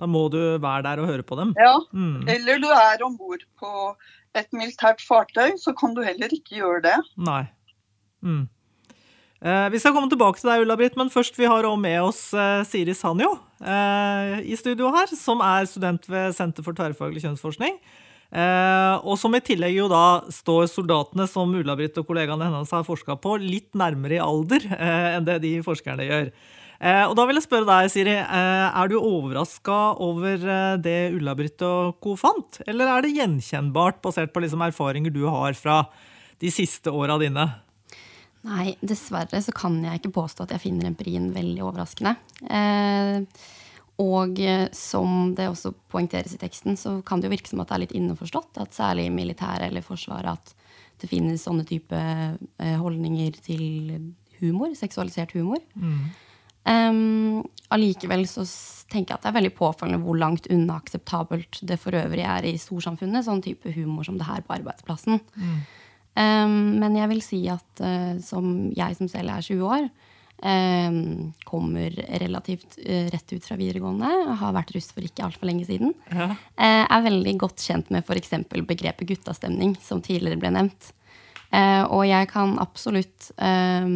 Da 0.00 0.08
må 0.08 0.24
du 0.32 0.40
være 0.58 0.82
der 0.86 1.02
og 1.02 1.10
høre 1.10 1.26
på 1.26 1.36
dem. 1.38 1.52
Ja, 1.60 1.76
Mm. 1.92 2.24
Eller 2.28 2.58
du 2.58 2.68
er 2.72 3.04
om 3.04 3.16
bord 3.16 3.44
på 3.60 3.94
et 4.34 4.48
militært 4.56 5.04
fartøy, 5.04 5.58
så 5.60 5.74
kan 5.76 5.94
du 5.94 6.02
heller 6.02 6.32
ikke 6.32 6.56
gjøre 6.56 6.82
det. 6.88 6.96
Nei. 7.20 7.44
Mm. 8.24 8.48
Eh, 9.42 9.68
vi 9.74 9.78
skal 9.82 9.92
komme 9.92 10.08
tilbake 10.10 10.40
til 10.40 10.48
deg, 10.48 10.62
Ulla-Britt, 10.64 10.96
men 10.96 11.10
først 11.10 11.36
vi 11.38 11.48
har 11.50 11.66
med 11.76 11.98
oss 12.00 12.32
eh, 12.32 12.62
Siri 12.64 12.94
Sanjo 12.94 13.34
eh, 13.60 14.38
i 14.46 14.56
studio 14.56 14.92
her, 14.94 15.10
som 15.18 15.42
er 15.42 15.66
student 15.66 16.08
ved 16.08 16.32
Senter 16.36 16.62
for 16.62 16.72
tverrfaglig 16.78 17.22
kjønnsforskning. 17.24 17.78
Eh, 18.32 18.94
og 19.04 19.18
som 19.20 19.34
i 19.36 19.42
tillegg 19.44 19.76
jo 19.76 19.90
da 19.92 20.22
står 20.32 20.70
soldatene 20.72 21.26
som 21.28 21.52
Ulla-Britt 21.52 21.98
og 22.00 22.08
kollegaene 22.08 22.48
hennes 22.48 22.72
har 22.72 22.86
forska 22.86 23.18
på, 23.20 23.36
litt 23.42 23.76
nærmere 23.76 24.16
i 24.16 24.24
alder 24.24 24.64
eh, 24.72 25.08
enn 25.18 25.26
det 25.28 25.42
de 25.44 25.58
forskerne 25.66 26.06
gjør. 26.08 26.30
Eh, 26.82 27.04
og 27.06 27.12
da 27.14 27.26
vil 27.28 27.38
jeg 27.38 27.44
spørre 27.44 27.68
deg, 27.68 27.90
Siri, 27.92 28.14
eh, 28.18 28.68
er 28.80 28.88
du 28.90 28.96
overraska 28.98 29.76
over 30.02 30.40
eh, 30.40 30.78
det 30.82 30.96
Ulla-Britt 31.14 31.62
og 31.68 32.00
co. 32.02 32.16
fant? 32.18 32.62
Eller 32.66 32.90
er 32.90 33.04
det 33.04 33.12
gjenkjennbart, 33.18 34.00
basert 34.02 34.32
på 34.34 34.42
liksom 34.42 34.64
erfaringer 34.64 35.14
du 35.14 35.26
har 35.28 35.54
fra 35.58 35.84
de 36.42 36.50
siste 36.50 36.90
åra 36.90 37.20
dine? 37.22 37.46
Nei, 38.48 38.72
dessverre 38.82 39.38
så 39.44 39.52
kan 39.54 39.76
jeg 39.84 40.00
ikke 40.00 40.16
påstå 40.16 40.48
at 40.48 40.56
jeg 40.56 40.64
finner 40.64 40.88
empirien 40.88 41.28
veldig 41.36 41.62
overraskende. 41.68 42.16
Eh, 42.50 43.22
og 44.02 44.40
eh, 44.42 44.66
som 44.76 45.32
det 45.36 45.48
også 45.50 45.72
poengteres 45.92 46.34
i 46.34 46.40
teksten, 46.40 46.76
så 46.80 46.98
kan 47.06 47.20
det 47.20 47.28
jo 47.28 47.36
virke 47.36 47.50
som 47.50 47.62
at 47.62 47.70
det 47.70 47.76
er 47.76 47.84
litt 47.84 47.94
innforstått 47.98 48.60
at 48.62 48.76
særlig 48.76 49.06
i 49.08 49.14
militæret 49.14 49.68
eller 49.68 49.84
forsvaret 49.86 50.32
at 50.34 50.54
det 51.02 51.10
finnes 51.10 51.42
sånne 51.42 51.66
type 51.66 51.98
eh, 51.98 52.76
holdninger 52.78 53.38
til 53.42 53.64
humor, 54.42 54.74
seksualisert 54.78 55.34
humor. 55.36 55.62
Um, 56.62 57.42
allikevel 57.74 58.22
så 58.30 58.44
tenker 58.92 59.10
jeg 59.10 59.16
at 59.16 59.24
det 59.24 59.30
er 59.32 59.38
veldig 59.40 59.54
påfallende 59.58 60.04
hvor 60.04 60.18
langt 60.20 60.46
unna 60.52 60.76
akseptabelt 60.78 61.58
det 61.66 61.78
for 61.82 61.96
øvrig 61.98 62.22
er 62.22 62.46
i 62.46 62.54
storsamfunnet, 62.60 63.26
sånn 63.26 63.42
type 63.42 63.72
humor 63.74 64.06
som 64.06 64.18
det 64.18 64.28
her 64.28 64.44
på 64.46 64.54
arbeidsplassen. 64.60 65.18
Um, 66.12 66.78
men 66.78 66.98
jeg 66.98 67.10
vil 67.10 67.22
si 67.24 67.40
at 67.50 67.82
uh, 67.82 68.14
som 68.22 68.70
jeg 68.76 68.98
som 68.98 69.10
selv 69.10 69.34
er 69.34 69.46
20 69.48 69.66
år, 69.66 69.88
kommer 71.44 71.90
relativt 72.18 72.78
eh, 72.84 73.06
rett 73.12 73.32
ut 73.32 73.44
fra 73.46 73.56
videregående, 73.56 74.08
har 74.40 74.52
vært 74.56 74.72
russ 74.74 74.90
for 74.92 75.04
ikke 75.06 75.24
altfor 75.26 75.46
lenge 75.48 75.66
siden, 75.68 75.94
Ja. 76.10 76.30
eh, 76.56 76.86
er 76.90 77.02
veldig 77.06 77.36
godt 77.38 77.62
kjent 77.62 77.90
med 77.90 78.02
f.eks. 78.04 78.30
begrepet 78.66 79.06
guttastemning, 79.08 79.76
som 79.80 80.02
tidligere 80.02 80.40
ble 80.42 80.50
nevnt. 80.50 80.92
Eh, 81.52 81.84
og 81.84 82.06
jeg 82.08 82.28
kan 82.32 82.56
absolutt 82.58 83.30
eh, 83.38 83.86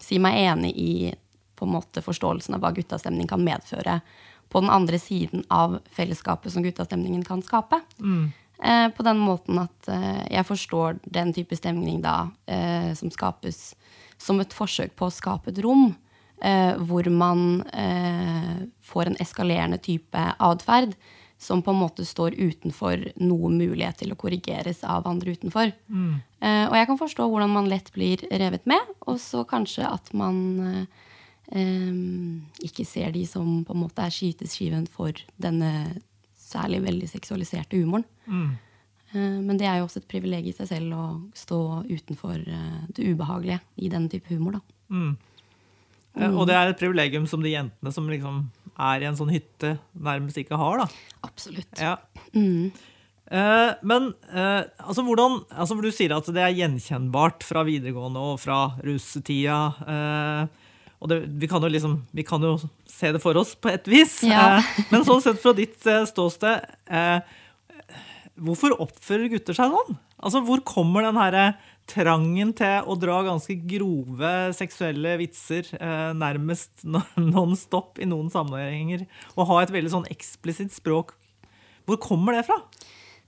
si 0.00 0.18
meg 0.18 0.34
enig 0.42 0.72
i 0.76 0.92
på 1.56 1.66
en 1.68 1.74
måte 1.76 2.02
forståelsen 2.02 2.54
av 2.56 2.60
hva 2.64 2.72
guttastemning 2.74 3.28
kan 3.30 3.42
medføre 3.44 4.00
på 4.52 4.60
den 4.60 4.70
andre 4.70 4.98
siden 4.98 5.44
av 5.50 5.78
fellesskapet 5.94 6.52
som 6.52 6.64
guttastemningen 6.64 7.22
kan 7.24 7.42
skape. 7.42 7.78
Eh, 8.62 8.88
på 8.94 9.02
den 9.06 9.18
måten 9.18 9.58
at 9.62 9.88
eh, 9.88 10.26
jeg 10.30 10.46
forstår 10.46 10.98
den 11.04 11.32
type 11.32 11.56
stemning 11.56 12.00
da 12.04 12.30
eh, 12.46 12.92
som 12.94 13.10
skapes 13.10 13.74
som 14.22 14.38
et 14.42 14.54
forsøk 14.54 14.94
på 14.98 15.08
å 15.08 15.14
skape 15.14 15.50
et 15.50 15.58
rom 15.64 15.90
eh, 16.42 16.78
hvor 16.78 17.08
man 17.10 17.62
eh, 17.74 18.62
får 18.86 19.10
en 19.10 19.18
eskalerende 19.22 19.80
type 19.82 20.22
atferd 20.38 20.94
som 21.42 21.62
på 21.62 21.72
en 21.74 21.80
måte 21.80 22.04
står 22.06 22.36
utenfor 22.38 23.00
noe 23.18 23.50
mulighet 23.50 23.98
til 24.04 24.12
å 24.14 24.18
korrigeres 24.18 24.84
av 24.86 25.08
andre 25.10 25.34
utenfor. 25.34 25.72
Eh, 26.38 26.66
og 26.68 26.76
jeg 26.78 26.88
kan 26.90 27.00
forstå 27.00 27.26
hvordan 27.32 27.50
man 27.50 27.70
lett 27.70 27.90
blir 27.94 28.22
revet 28.30 28.66
med, 28.70 28.92
og 29.10 29.18
så 29.22 29.42
kanskje 29.48 29.88
at 29.88 30.12
man 30.14 30.38
eh, 30.68 31.08
em, 31.58 32.44
ikke 32.62 32.86
ser 32.86 33.10
de 33.16 33.24
som 33.26 33.64
på 33.66 33.74
en 33.74 33.82
måte 33.82 34.06
er 34.06 34.14
skyteskiven 34.14 34.86
for 34.90 35.18
denne 35.42 35.72
særlig 36.38 36.84
veldig 36.86 37.10
seksualiserte 37.10 37.80
humoren. 37.80 38.06
Eh, 38.30 38.70
men 39.18 39.58
det 39.60 39.66
er 39.68 39.80
jo 39.80 39.88
også 39.88 40.00
et 40.02 40.08
privilegium 40.08 40.52
i 40.52 40.56
seg 40.56 40.70
selv 40.70 40.96
å 40.96 41.04
stå 41.36 41.60
utenfor 41.90 42.38
eh, 42.40 42.80
det 42.96 43.10
ubehagelige 43.12 43.60
i 43.76 43.90
den 43.92 44.08
type 44.12 44.32
humor. 44.32 44.58
da. 44.58 44.62
Mm. 44.92 45.12
Og 46.36 46.44
det 46.48 46.56
er 46.56 46.68
et 46.68 46.80
privilegium 46.80 47.26
som 47.28 47.44
de 47.44 47.54
jentene 47.54 47.92
som 47.92 48.08
liksom 48.08 48.42
er 48.72 49.04
i 49.04 49.08
en 49.08 49.16
sånn 49.16 49.32
hytte, 49.32 49.76
nærmest 49.92 50.40
ikke 50.40 50.58
har. 50.60 50.82
da. 50.84 50.88
Absolutt. 51.24 51.70
Ja. 51.80 51.96
Eh, 52.32 53.70
men 53.88 54.10
eh, 54.28 54.64
altså 54.82 55.04
hvordan, 55.06 55.40
altså 55.48 55.78
du 55.80 55.88
sier 55.94 56.12
at 56.16 56.28
det 56.34 56.42
er 56.44 56.58
gjenkjennbart 56.58 57.46
fra 57.46 57.64
videregående 57.68 58.20
og 58.32 58.42
fra 58.42 58.74
russetida. 58.84 59.60
eh, 59.88 60.68
og 61.02 61.10
det, 61.10 61.18
vi, 61.42 61.48
kan 61.50 61.64
jo 61.64 61.70
liksom, 61.72 61.96
vi 62.14 62.22
kan 62.22 62.44
jo 62.44 62.54
se 62.86 63.10
det 63.14 63.20
for 63.22 63.34
oss 63.40 63.56
på 63.58 63.72
et 63.72 63.88
vis. 63.90 64.20
Ja. 64.28 64.60
eh, 64.60 64.82
men 64.92 65.06
sånn 65.06 65.22
sett 65.24 65.40
fra 65.42 65.54
ditt 65.56 65.80
eh, 65.88 66.04
ståsted, 66.06 66.68
eh, 66.86 67.40
hvorfor 68.40 68.74
oppfører 68.80 69.30
gutter 69.32 69.56
seg 69.56 69.72
sånn? 69.74 69.98
Altså, 70.22 70.42
Hvor 70.46 70.62
kommer 70.64 71.04
den 71.06 71.18
her 71.18 71.56
trangen 71.90 72.52
til 72.56 72.86
å 72.86 72.96
dra 73.00 73.18
ganske 73.26 73.56
grove 73.68 74.32
seksuelle 74.56 75.16
vitser 75.20 75.66
eh, 75.78 76.12
nærmest 76.14 76.86
non 77.34 77.56
stop 77.58 78.00
i 78.00 78.08
noen 78.08 78.30
sammenhenger, 78.32 79.06
og 79.36 79.50
ha 79.50 79.62
et 79.62 79.74
veldig 79.74 79.94
sånn 79.96 80.10
eksplisitt 80.12 80.74
språk? 80.74 81.16
Hvor 81.88 81.98
kommer 82.02 82.38
det 82.38 82.46
fra? 82.46 82.60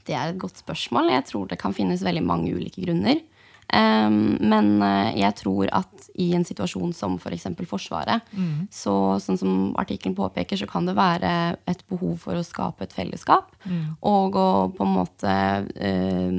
Det 0.05 0.15
er 0.15 0.31
et 0.31 0.41
godt 0.41 0.61
spørsmål. 0.61 1.11
Jeg 1.15 1.27
tror 1.31 1.49
det 1.51 1.59
kan 1.61 1.75
finnes 1.75 2.05
veldig 2.05 2.23
mange 2.25 2.53
ulike 2.55 2.85
grunner. 2.85 3.23
Um, 3.75 4.37
men 4.45 4.77
eh, 4.85 5.17
jeg 5.23 5.35
tror 5.41 5.71
at 5.75 6.09
i 6.21 6.29
en 6.37 6.45
situasjon 6.47 6.93
som 6.95 7.17
f.eks. 7.19 7.49
For 7.57 7.71
Forsvaret, 7.75 8.29
så 8.71 8.95
sånn 9.23 9.41
som 9.41 9.55
artikkelen 9.81 10.15
påpeker, 10.15 10.61
så 10.61 10.69
kan 10.71 10.87
det 10.87 10.95
være 10.99 11.57
et 11.71 11.83
behov 11.91 12.21
for 12.23 12.39
å 12.39 12.45
skape 12.47 12.87
et 12.87 12.95
fellesskap. 12.95 13.51
Og 14.07 14.37
å 14.39 14.49
på 14.77 14.87
en 14.87 14.95
måte 14.95 15.35
eh, 15.75 16.39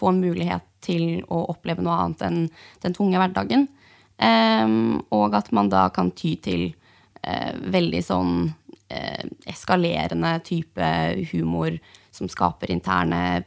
få 0.00 0.12
en 0.12 0.22
mulighet 0.22 0.64
til 0.80 1.20
å 1.28 1.42
oppleve 1.52 1.84
noe 1.84 1.98
annet 2.04 2.24
enn 2.24 2.40
den 2.84 2.96
tunge 2.96 3.20
hverdagen. 3.20 3.68
Um, 4.20 5.00
og 5.16 5.36
at 5.36 5.48
man 5.56 5.70
da 5.72 5.86
kan 5.96 6.10
ty 6.12 6.34
til 6.44 6.66
uh, 7.24 7.52
veldig 7.72 8.02
sånn 8.04 8.34
uh, 8.92 9.24
eskalerende 9.48 10.34
type 10.44 10.90
humor 11.32 11.78
som 12.12 12.28
skaper 12.28 12.72
interne 12.74 13.42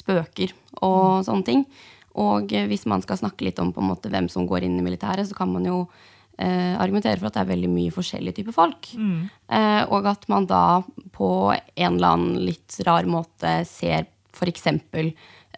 spøker 0.00 0.54
og 0.80 1.26
sånne 1.26 1.46
ting. 1.46 1.66
Og 2.20 2.52
eh, 2.56 2.68
hvis 2.70 2.86
man 2.90 3.04
skal 3.04 3.20
snakke 3.20 3.46
litt 3.46 3.60
om 3.62 3.74
på 3.74 3.82
en 3.82 3.90
måte 3.92 4.10
hvem 4.12 4.28
som 4.32 4.48
går 4.48 4.66
inn 4.66 4.78
i 4.80 4.86
militæret, 4.86 5.28
så 5.28 5.36
kan 5.38 5.52
man 5.52 5.66
jo 5.68 5.82
eh, 6.40 6.74
argumentere 6.80 7.20
for 7.20 7.30
at 7.30 7.38
det 7.38 7.44
er 7.44 7.52
veldig 7.52 7.72
mye 7.72 7.94
forskjellige 7.94 8.40
typer 8.40 8.56
folk. 8.56 8.92
Eh, 8.96 9.82
og 9.92 10.08
at 10.10 10.26
man 10.32 10.48
da 10.50 10.80
på 11.14 11.30
en 11.52 11.98
eller 11.98 12.16
annen 12.16 12.40
litt 12.48 12.80
rar 12.86 13.08
måte 13.10 13.60
ser 13.68 14.08
f.eks. 14.34 14.66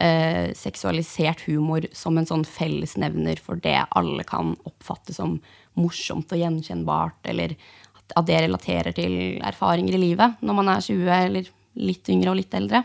Eh, 0.03 0.51
seksualisert 0.57 1.45
humor 1.47 1.85
som 1.95 2.17
en 2.19 2.27
sånn 2.27 2.45
fellesnevner 2.49 3.39
for 3.43 3.61
det 3.63 3.77
alle 3.93 4.25
kan 4.27 4.57
oppfatte 4.67 5.15
som 5.15 5.37
morsomt 5.79 6.33
og 6.33 6.41
gjenkjennbart, 6.41 7.21
eller 7.31 7.55
at, 7.55 8.27
det 8.27 8.41
relaterer 8.43 8.93
til 8.97 9.15
erfaringer 9.41 9.97
i 9.97 10.01
livet 10.03 10.43
når 10.45 10.59
man 10.59 10.71
er 10.73 10.83
20 10.85 11.13
eller 11.17 11.51
litt 11.81 12.09
yngre 12.13 12.33
og 12.33 12.41
litt 12.41 12.57
eldre. 12.57 12.83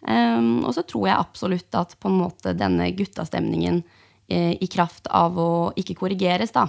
Um, 0.00 0.62
og 0.62 0.74
så 0.76 0.84
tror 0.86 1.08
jeg 1.08 1.18
absolutt 1.18 1.74
at 1.74 1.96
på 1.98 2.10
en 2.10 2.20
måte 2.20 2.54
denne 2.54 2.86
guttastemningen 2.94 3.80
uh, 3.82 4.54
i 4.54 4.68
kraft 4.70 5.10
av 5.10 5.38
å 5.42 5.50
ikke 5.78 5.96
korrigeres, 5.98 6.54
da, 6.54 6.68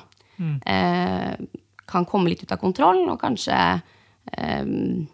eh, 0.65 1.35
kan 1.89 2.05
komme 2.09 2.29
litt 2.31 2.43
ut 2.43 2.51
av 2.55 2.61
kontroll 2.61 3.01
og 3.09 3.19
kanskje 3.21 3.57
um, 4.39 5.07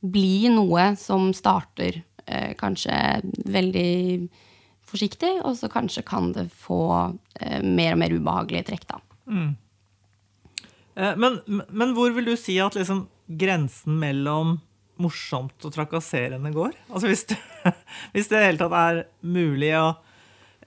bli 0.00 0.48
noe 0.50 0.92
som 0.98 1.30
starter 1.36 2.00
uh, 2.26 2.52
kanskje 2.58 2.96
veldig 3.46 3.92
forsiktig, 4.92 5.36
og 5.44 5.54
så 5.60 5.70
kanskje 5.72 6.02
kan 6.04 6.32
det 6.34 6.48
få 6.52 6.82
mer 7.64 7.94
og 7.94 8.00
mer 8.02 8.12
ubehagelige 8.12 8.66
trekk, 8.72 8.88
da. 8.90 8.98
Eh, 10.94 11.16
Men, 11.16 11.40
men 11.70 11.94
hvor 11.96 12.12
vil 12.12 12.26
du 12.28 12.36
si 12.36 12.58
at 12.60 12.76
liksom 12.76 13.06
grensen 13.40 13.98
mellom 14.00 14.58
morsomt 15.02 15.66
og 15.66 15.74
trakasserende 15.74 16.52
går? 16.54 16.72
Altså 16.88 17.10
hvis 17.10 17.26
det, 17.30 17.38
hvis 18.14 18.30
det 18.30 18.38
i 18.38 18.40
det 18.40 18.48
hele 18.50 18.62
tatt 18.62 18.78
er 18.78 19.02
mulig 19.20 19.72
å 19.78 19.86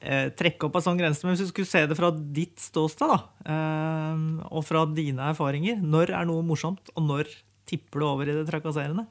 eh, 0.01 0.29
trekke 0.37 0.67
opp 0.67 0.79
en 0.79 0.87
sånn 0.89 1.01
grense. 1.01 1.25
Men 1.25 1.35
hvis 1.35 1.47
du 1.47 1.53
skulle 1.53 1.71
se 1.71 1.85
det 1.89 1.97
fra 1.97 2.11
ditt 2.13 2.59
ståsted, 2.61 3.11
da, 3.11 3.19
eh, 3.55 4.23
og 4.51 4.65
fra 4.67 4.85
dine 4.91 5.31
erfaringer, 5.33 5.81
når 5.83 6.15
er 6.21 6.29
noe 6.29 6.45
morsomt, 6.45 6.93
og 6.95 7.07
når 7.09 7.31
tipper 7.69 8.01
du 8.01 8.07
over 8.07 8.29
i 8.29 8.37
det 8.37 8.47
trakasserende? 8.49 9.07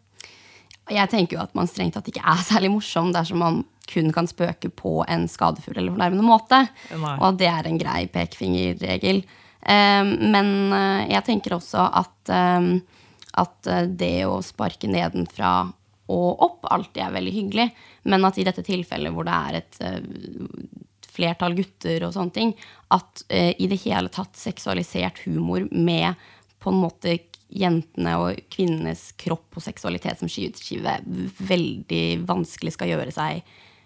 Jeg 0.92 1.08
tenker 1.08 1.38
jo 1.38 1.44
at 1.44 1.54
man 1.56 1.68
strengt 1.70 1.96
tatt 1.96 2.10
ikke 2.10 2.24
er 2.24 2.42
særlig 2.50 2.72
morsom 2.74 3.14
dersom 3.14 3.40
man 3.42 3.62
kun 3.90 4.10
kan 4.16 4.28
spøke 4.28 4.70
på 4.72 5.02
en 5.12 5.26
skadefull 5.28 5.76
eller 5.76 5.92
fornærmende 5.92 6.24
måte. 6.24 6.60
Nei. 6.96 7.16
Og 7.20 7.40
det 7.40 7.50
er 7.50 7.68
en 7.68 7.80
grei 7.80 8.04
pekefingerregel. 8.12 9.24
Eh, 9.64 10.04
men 10.04 10.50
eh, 10.76 11.12
jeg 11.14 11.26
tenker 11.28 11.56
også 11.58 11.84
at, 12.02 12.16
eh, 12.32 12.70
at 13.40 13.66
eh, 13.70 13.88
det 13.88 14.26
å 14.28 14.40
sparke 14.44 14.90
nedenfra 14.90 15.54
og 16.12 16.42
opp 16.44 16.66
alltid 16.68 17.00
er 17.00 17.14
veldig 17.14 17.32
hyggelig, 17.32 17.68
men 18.12 18.26
at 18.28 18.38
i 18.38 18.44
dette 18.44 18.64
tilfellet 18.66 19.14
hvor 19.14 19.26
det 19.26 19.36
er 19.48 19.60
et 19.60 19.78
eh, 19.84 20.00
flertall 21.14 21.54
gutter 21.56 22.04
og 22.04 22.14
sånne 22.16 22.34
ting, 22.34 22.54
at 22.94 23.24
eh, 23.32 23.52
i 23.58 23.68
det 23.70 23.80
hele 23.86 24.12
tatt 24.12 24.36
seksualisert 24.38 25.22
humor 25.24 25.66
med 25.70 26.20
på 26.60 26.72
en 26.72 26.82
måte 26.82 27.18
jentene 27.54 28.16
og 28.18 28.40
kvinnenes 28.52 29.12
kropp 29.20 29.58
og 29.58 29.64
seksualitet 29.64 30.20
som 30.20 30.30
skyteskive 30.30 30.96
veldig 31.48 32.04
vanskelig 32.26 32.74
skal 32.74 32.90
gjøre 32.90 33.12
seg 33.14 33.44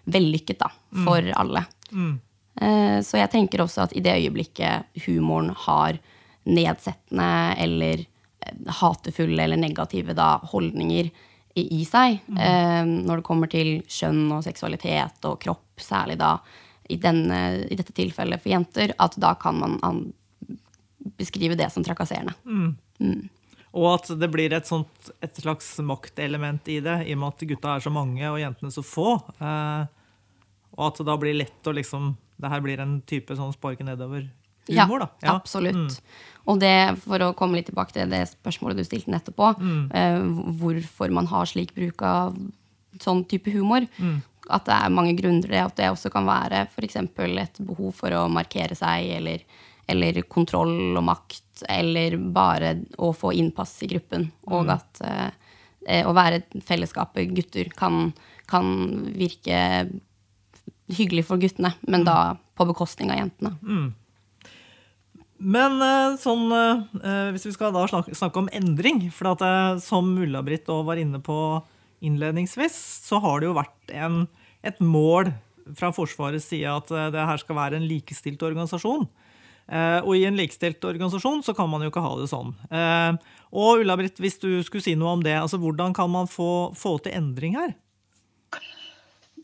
vellykket 0.09 0.61
da, 0.63 0.69
for 1.05 1.27
alle. 1.37 1.65
Mm. 1.91 2.15
Så 3.05 3.19
jeg 3.19 3.29
tenker 3.29 3.61
også 3.61 3.83
at 3.83 3.93
i 3.93 4.01
det 4.01 4.15
øyeblikket 4.23 5.03
humoren 5.05 5.51
har 5.67 5.99
nedsettende 6.49 7.27
eller 7.61 8.07
hatefulle 8.79 9.43
eller 9.43 9.59
negative 9.59 10.15
da, 10.17 10.37
holdninger 10.51 11.09
i, 11.55 11.63
i 11.81 11.83
seg, 11.87 12.19
eh, 12.37 12.83
når 12.85 13.19
det 13.19 13.27
kommer 13.27 13.51
til 13.51 13.79
kjønn 13.89 14.27
og 14.35 14.45
seksualitet 14.45 15.25
og 15.29 15.39
kropp, 15.41 15.81
særlig 15.81 16.19
da 16.19 16.35
i, 16.89 16.97
denne, 17.01 17.39
i 17.69 17.77
dette 17.77 17.93
tilfellet 17.95 18.41
for 18.41 18.53
jenter, 18.53 18.93
at 18.97 19.17
da 19.21 19.33
kan 19.39 19.59
man 19.59 19.77
an, 19.85 20.01
beskrive 21.19 21.57
det 21.59 21.69
som 21.73 21.85
trakasserende. 21.85 22.33
Og 23.77 23.85
at 23.91 24.09
det 24.17 24.31
blir 24.33 24.53
et, 24.55 24.65
sånt, 24.65 25.11
et 25.21 25.35
slags 25.37 25.75
maktelement 25.85 26.71
i 26.71 26.79
det, 26.81 27.03
i 27.05 27.13
og 27.13 27.21
med 27.21 27.35
at 27.35 27.45
gutta 27.51 27.75
er 27.75 27.85
så 27.85 27.93
mange 27.93 28.25
og 28.25 28.39
jentene 28.41 28.73
så 28.73 28.83
få. 28.85 29.19
Eh, 29.37 29.83
og 30.79 30.87
at 30.87 31.01
det 31.01 31.07
da 31.09 31.17
blir 31.21 31.37
lett 31.37 31.67
å 31.67 31.75
liksom 31.75 32.13
Det 32.39 32.47
her 32.47 32.61
blir 32.63 32.79
en 32.79 33.01
type 33.03 33.35
sånn 33.35 33.51
sparke 33.51 33.83
nedover-humor, 34.69 34.99
da. 34.99 35.09
Ja, 35.23 35.35
absolutt. 35.35 35.99
Og 36.49 36.59
det, 36.59 36.97
for 37.03 37.19
å 37.21 37.33
komme 37.37 37.55
litt 37.59 37.67
tilbake 37.69 37.93
til 37.93 38.09
det 38.09 38.23
spørsmålet 38.31 38.77
du 38.77 38.83
stilte 38.87 39.11
nettopp 39.13 39.37
òg, 39.37 39.59
eh, 39.93 40.19
hvorfor 40.61 41.11
man 41.13 41.27
har 41.27 41.45
slik 41.45 41.75
bruk 41.75 42.01
av 42.01 42.35
sånn 42.99 43.25
type 43.29 43.51
humor. 43.53 43.85
At 44.49 44.65
det 44.65 44.73
er 44.73 44.89
mange 44.89 45.13
grunner 45.15 45.41
til 45.43 45.51
det. 45.51 45.59
At 45.61 45.75
det 45.77 45.89
også 45.91 46.09
kan 46.11 46.25
være 46.25 46.63
f.eks. 46.73 46.95
et 46.95 47.59
behov 47.59 47.93
for 47.93 48.09
å 48.09 48.27
markere 48.29 48.73
seg, 48.75 49.11
eller, 49.19 49.43
eller 49.87 50.21
kontroll 50.23 50.97
og 50.97 51.03
makt, 51.03 51.63
eller 51.69 52.17
bare 52.17 52.79
å 52.97 53.11
få 53.13 53.31
innpass 53.37 53.83
i 53.83 53.87
gruppen. 53.91 54.31
Og 54.47 54.69
at 54.73 55.01
eh, 55.05 55.29
eh, 55.87 56.07
å 56.07 56.13
være 56.17 56.41
et 56.41 56.63
fellesskap 56.65 57.13
gutter 57.13 57.69
kan, 57.77 58.11
kan 58.47 58.65
virke 59.13 59.87
hyggelig 60.89 61.25
for 61.27 61.37
guttene, 61.37 61.75
men 61.87 62.03
da 62.03 62.35
på 62.57 62.65
bekostning 62.65 63.11
av 63.11 63.19
jentene. 63.21 63.53
Men 65.39 65.79
eh, 65.79 66.15
sånn, 66.19 66.49
eh, 66.51 67.29
hvis 67.33 67.47
vi 67.47 67.53
skal 67.55 67.71
da 67.75 67.85
snakke, 67.87 68.41
om 68.41 68.49
endring 68.51 69.05
For 69.15 69.31
at, 69.31 69.43
eh, 69.45 69.77
som 69.83 70.11
Ulla-Britt 70.19 70.67
var 70.67 70.99
inne 70.99 71.21
på 71.23 71.37
innledningsvis, 72.03 72.75
så 73.07 73.19
har 73.23 73.39
det 73.39 73.49
jo 73.49 73.55
vært 73.57 73.93
en, 73.95 74.21
et 74.63 74.77
mål 74.83 75.33
fra 75.75 75.91
Forsvarets 75.95 76.47
side 76.51 76.69
at 76.71 76.91
eh, 76.91 77.09
det 77.15 77.25
her 77.31 77.41
skal 77.41 77.57
være 77.59 77.79
en 77.79 77.87
likestilt 77.87 78.43
organisasjon. 78.45 79.07
Eh, 79.69 79.99
og 80.01 80.15
i 80.17 80.25
en 80.25 80.39
likestilt 80.39 80.83
organisasjon 80.87 81.43
så 81.45 81.53
kan 81.57 81.69
man 81.71 81.83
jo 81.83 81.91
ikke 81.91 82.03
ha 82.03 82.13
det 82.19 82.29
sånn. 82.31 82.55
Eh, 82.73 83.35
og 83.49 83.83
Ulla-Britt, 83.83 84.19
hvis 84.23 84.39
du 84.41 84.49
skulle 84.65 84.85
si 84.85 84.95
noe 84.99 85.17
om 85.17 85.25
det, 85.25 85.35
altså 85.37 85.59
hvordan 85.61 85.95
kan 85.95 86.11
man 86.11 86.29
få, 86.31 86.71
få 86.77 86.97
til 87.03 87.15
endring 87.19 87.59
her? 87.59 87.75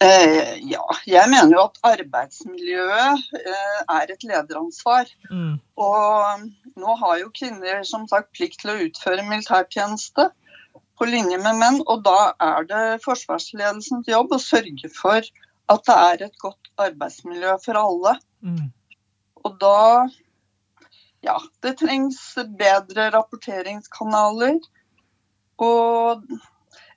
Eh, 0.04 0.58
ja, 0.68 0.84
jeg 1.08 1.30
mener 1.32 1.54
jo 1.56 1.62
at 1.70 1.78
arbeidsmiljøet 1.88 3.28
eh, 3.40 3.82
er 3.96 4.12
et 4.12 4.26
lederansvar. 4.28 5.12
Mm. 5.32 5.54
Og 5.80 6.82
nå 6.82 6.96
har 7.02 7.20
jo 7.22 7.32
kvinner 7.36 7.84
som 7.88 8.08
sagt 8.12 8.34
plikt 8.36 8.60
til 8.64 8.74
å 8.74 8.80
utføre 8.88 9.26
militærtjeneste 9.28 10.30
på 10.96 11.08
linje 11.08 11.40
med 11.44 11.60
menn, 11.60 11.82
og 11.92 12.04
da 12.08 12.34
er 12.44 12.68
det 12.70 12.84
forsvarsledelsens 13.04 14.08
jobb 14.08 14.36
å 14.36 14.40
sørge 14.42 14.92
for 14.96 15.24
at 15.72 15.88
det 15.88 15.96
er 15.96 16.26
et 16.28 16.38
godt 16.44 16.72
arbeidsmiljø 16.80 17.56
for 17.64 17.80
alle. 17.80 18.16
Mm. 18.46 18.70
Og 19.46 19.60
da 19.62 19.80
Ja, 21.26 21.40
det 21.66 21.80
trengs 21.80 22.20
bedre 22.60 23.08
rapporteringskanaler. 23.16 24.60
Og 25.58 26.22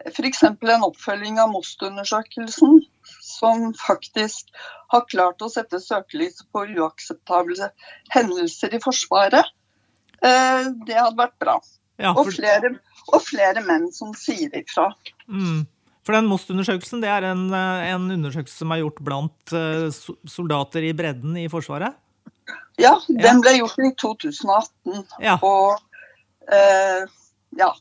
f.eks. 0.06 0.42
en 0.44 0.84
oppfølging 0.86 1.38
av 1.42 1.50
MOST-undersøkelsen, 1.52 2.82
som 3.24 3.72
faktisk 3.78 4.52
har 4.92 5.06
klart 5.10 5.42
å 5.42 5.50
sette 5.52 5.80
søkelyset 5.82 6.46
på 6.54 6.66
uakseptable 6.76 7.70
hendelser 8.14 8.76
i 8.76 8.82
Forsvaret. 8.82 9.50
Eh, 10.22 10.70
Det 10.86 10.96
hadde 10.98 11.18
vært 11.18 11.38
bra. 11.38 11.58
Ja, 11.98 12.12
Og 12.14 12.30
flere, 12.30 12.76
og 13.12 13.22
flere 13.26 13.64
menn 13.66 13.90
som 13.92 14.14
sier 14.14 14.54
ifra. 14.54 14.92
mm. 15.26 15.66
for 16.04 16.14
den 16.14 16.28
MOST-undersøkelsen 16.30 17.02
det 17.02 17.08
er 17.10 17.22
en, 17.32 17.52
eh, 17.52 17.88
en 17.92 18.10
undersøkelse 18.10 18.62
som 18.62 18.70
er 18.72 18.84
gjort 18.84 19.02
blant 19.04 19.52
eh, 19.52 19.90
soldater 20.26 20.82
i 20.88 20.92
bredden 20.92 21.36
i 21.36 21.48
Forsvaret. 21.48 21.94
Ja, 22.78 22.94
den 23.08 23.42
ble 23.42 23.58
gjort 23.58 23.78
i 23.82 23.90
2018. 23.98 25.04
Ja. 25.20 25.36
Og 25.42 25.76
eh, 26.48 27.04
ja, 27.58 27.72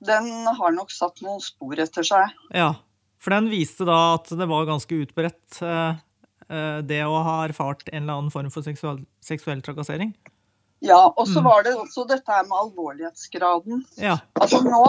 den 0.00 0.28
har 0.56 0.72
nok 0.72 0.90
satt 0.94 1.20
noen 1.24 1.40
spor 1.44 1.78
etter 1.82 2.06
seg. 2.06 2.32
Ja, 2.56 2.74
for 3.20 3.34
den 3.36 3.50
viste 3.52 3.84
da 3.88 4.14
at 4.16 4.30
det 4.32 4.46
var 4.48 4.64
ganske 4.68 4.96
utbredt 5.04 5.60
eh, 5.62 5.98
eh, 6.48 6.78
det 6.88 7.02
å 7.04 7.18
ha 7.26 7.38
erfart 7.46 7.88
en 7.92 8.02
eller 8.04 8.16
annen 8.20 8.32
form 8.34 8.48
for 8.54 8.64
seksuell, 8.64 9.02
seksuell 9.20 9.60
trakassering. 9.62 10.14
Ja, 10.80 11.10
og 11.12 11.26
så 11.28 11.42
Mm. 11.42 11.44
var 11.44 11.62
det 11.66 11.74
også 11.76 12.06
dette 12.08 12.32
her 12.32 12.46
med 12.48 12.56
alvorlighetsgraden. 12.56 13.82
Ja. 14.00 14.18
Altså 14.40 14.62
nå 14.64 14.86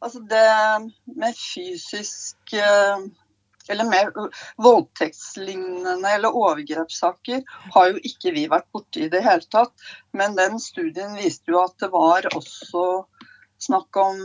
Altså 0.00 0.20
det 0.30 0.92
med 1.16 1.34
fysisk 1.34 2.52
eh, 2.54 3.00
Eller 3.68 3.84
med 3.84 4.12
voldtektslignende 4.56 6.08
eller 6.14 6.32
overgrepssaker 6.36 7.42
har 7.74 7.88
jo 7.90 7.98
ikke 8.06 8.32
vi 8.32 8.46
vært 8.48 8.68
borti 8.72 9.02
i 9.06 9.10
det 9.12 9.20
hele 9.24 9.44
tatt. 9.52 9.72
Men 10.16 10.36
den 10.38 10.58
studien 10.62 11.16
viste 11.18 11.52
jo 11.52 11.60
at 11.64 11.74
det 11.82 11.90
var 11.92 12.28
også 12.34 12.84
snakk 13.62 14.00
om 14.00 14.24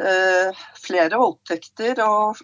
eh, 0.00 0.60
flere 0.80 1.20
voldtekter, 1.20 2.02
og 2.04 2.40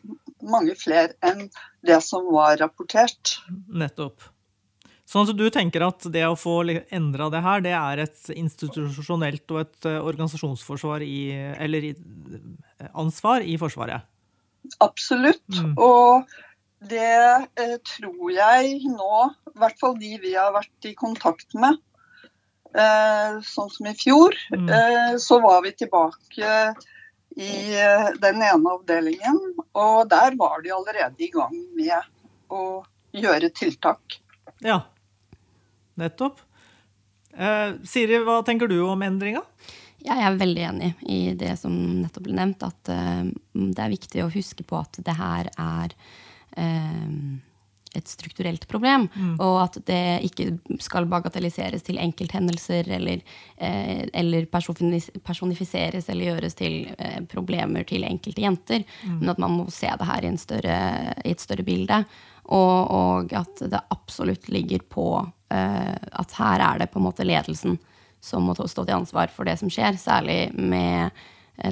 mange 0.46 0.76
flere 0.78 1.16
enn 1.24 1.46
det 1.86 2.00
som 2.04 2.26
var 2.32 2.58
rapportert. 2.60 3.38
Nettopp. 3.68 4.32
Sånn 5.06 5.28
at 5.30 5.38
du 5.38 5.46
tenker 5.54 5.84
at 5.86 6.08
det 6.10 6.24
å 6.26 6.34
få 6.38 6.58
endra 6.66 7.28
det 7.30 7.42
her, 7.44 7.62
det 7.62 7.74
er 7.78 8.02
et 8.08 8.30
institusjonelt 8.34 9.54
og 9.54 9.62
et 9.62 9.86
eh, 9.86 10.00
organisasjonsforsvar 10.02 11.04
i 11.06 11.20
Eller 11.62 11.92
i, 11.92 11.94
eh, 11.94 12.90
ansvar 12.90 13.46
i 13.46 13.54
Forsvaret. 13.60 14.02
Absolutt. 14.82 15.46
Mm. 15.54 15.76
Og 15.78 16.26
det 16.90 17.06
eh, 17.06 17.76
tror 17.86 18.32
jeg 18.34 18.80
nå, 18.90 19.12
i 19.54 19.58
hvert 19.62 19.78
fall 19.78 19.94
de 20.00 20.16
vi 20.22 20.34
har 20.34 20.50
vært 20.56 20.90
i 20.90 20.96
kontakt 20.98 21.54
med, 21.54 21.78
sånn 22.76 23.70
som 23.72 23.86
i 23.88 23.94
fjor, 23.96 24.34
Mm. 24.52 24.68
eh, 24.68 25.16
så 25.18 25.40
var 25.42 25.62
vi 25.62 25.72
tilbake 25.72 26.74
i 27.36 27.74
eh, 27.76 28.10
den 28.20 28.42
ene 28.42 28.74
avdelingen, 28.74 29.38
og 29.74 30.08
der 30.08 30.36
var 30.36 30.60
de 30.62 30.70
allerede 30.70 31.20
i 31.24 31.30
gang 31.30 31.56
med 31.76 32.00
å 32.50 32.84
gjøre 33.12 33.50
tiltak. 33.52 34.20
Ja. 34.60 34.82
Nettopp. 35.96 36.40
Eh, 37.36 37.72
Siri, 37.84 38.18
hva 38.24 38.42
tenker 38.44 38.68
du 38.68 38.78
om 38.84 39.02
endringa? 39.02 39.42
Jeg 40.06 40.22
er 40.22 40.36
veldig 40.38 40.62
enig 40.68 40.90
i 41.08 41.34
det 41.34 41.58
som 41.58 41.72
nettopp 42.02 42.22
ble 42.28 42.36
nevnt, 42.36 42.62
at 42.62 42.88
eh, 42.92 43.24
det 43.52 43.82
er 43.82 43.92
viktig 43.92 44.22
å 44.24 44.30
huske 44.32 44.64
på 44.64 44.78
at 44.78 45.00
det 45.02 45.16
her 45.16 45.48
er 45.58 45.92
eh, 46.56 47.08
et 47.96 48.10
strukturelt 48.10 48.66
problem, 48.68 49.08
og 49.42 49.56
at 49.64 49.78
det 49.88 50.02
ikke 50.28 50.48
skal 50.82 51.08
bagatelliseres 51.10 51.84
til 51.86 52.00
enkelthendelser 52.02 52.88
eller, 52.98 53.22
eh, 53.56 54.04
eller 54.12 54.46
personifiseres 54.50 56.08
eller 56.08 56.30
gjøres 56.30 56.58
til 56.58 56.78
eh, 56.98 57.20
problemer 57.30 57.86
til 57.88 58.04
enkelte 58.04 58.44
jenter, 58.44 58.86
men 59.20 59.32
at 59.32 59.42
man 59.42 59.58
må 59.58 59.68
se 59.70 59.90
det 59.90 60.08
her 60.08 60.24
i, 60.24 60.32
en 60.32 60.40
større, 60.40 60.78
i 61.24 61.34
et 61.34 61.42
større 61.42 61.66
bilde. 61.66 62.04
Og, 62.46 62.90
og 62.94 63.32
at 63.34 63.64
det 63.72 63.86
absolutt 63.90 64.48
ligger 64.54 64.84
på 64.86 65.06
eh, 65.50 65.94
at 65.94 66.36
her 66.38 66.62
er 66.62 66.82
det 66.82 66.92
på 66.92 67.00
en 67.00 67.08
måte 67.08 67.26
ledelsen 67.26 67.78
som 68.22 68.46
må 68.46 68.54
stå 68.56 68.84
til 68.84 68.96
ansvar 68.96 69.30
for 69.34 69.46
det 69.46 69.58
som 69.60 69.70
skjer, 69.70 69.98
særlig 70.00 70.50
med 70.54 71.10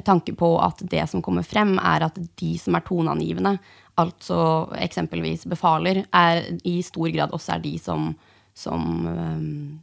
tanke 0.05 0.33
på 0.37 0.51
at 0.63 0.81
det 0.89 1.03
som 1.11 1.21
kommer 1.25 1.45
frem, 1.45 1.75
er 1.79 2.07
at 2.07 2.17
de 2.39 2.51
som 2.61 2.77
er 2.77 2.85
toneangivende, 2.87 3.55
altså 4.01 4.39
eksempelvis 4.81 5.45
befaler, 5.49 6.03
er 6.11 6.43
i 6.67 6.79
stor 6.85 7.11
grad 7.13 7.35
også 7.35 7.55
er 7.55 7.63
de 7.63 7.75
som, 7.79 8.09
som 8.57 9.05
um, 9.07 9.79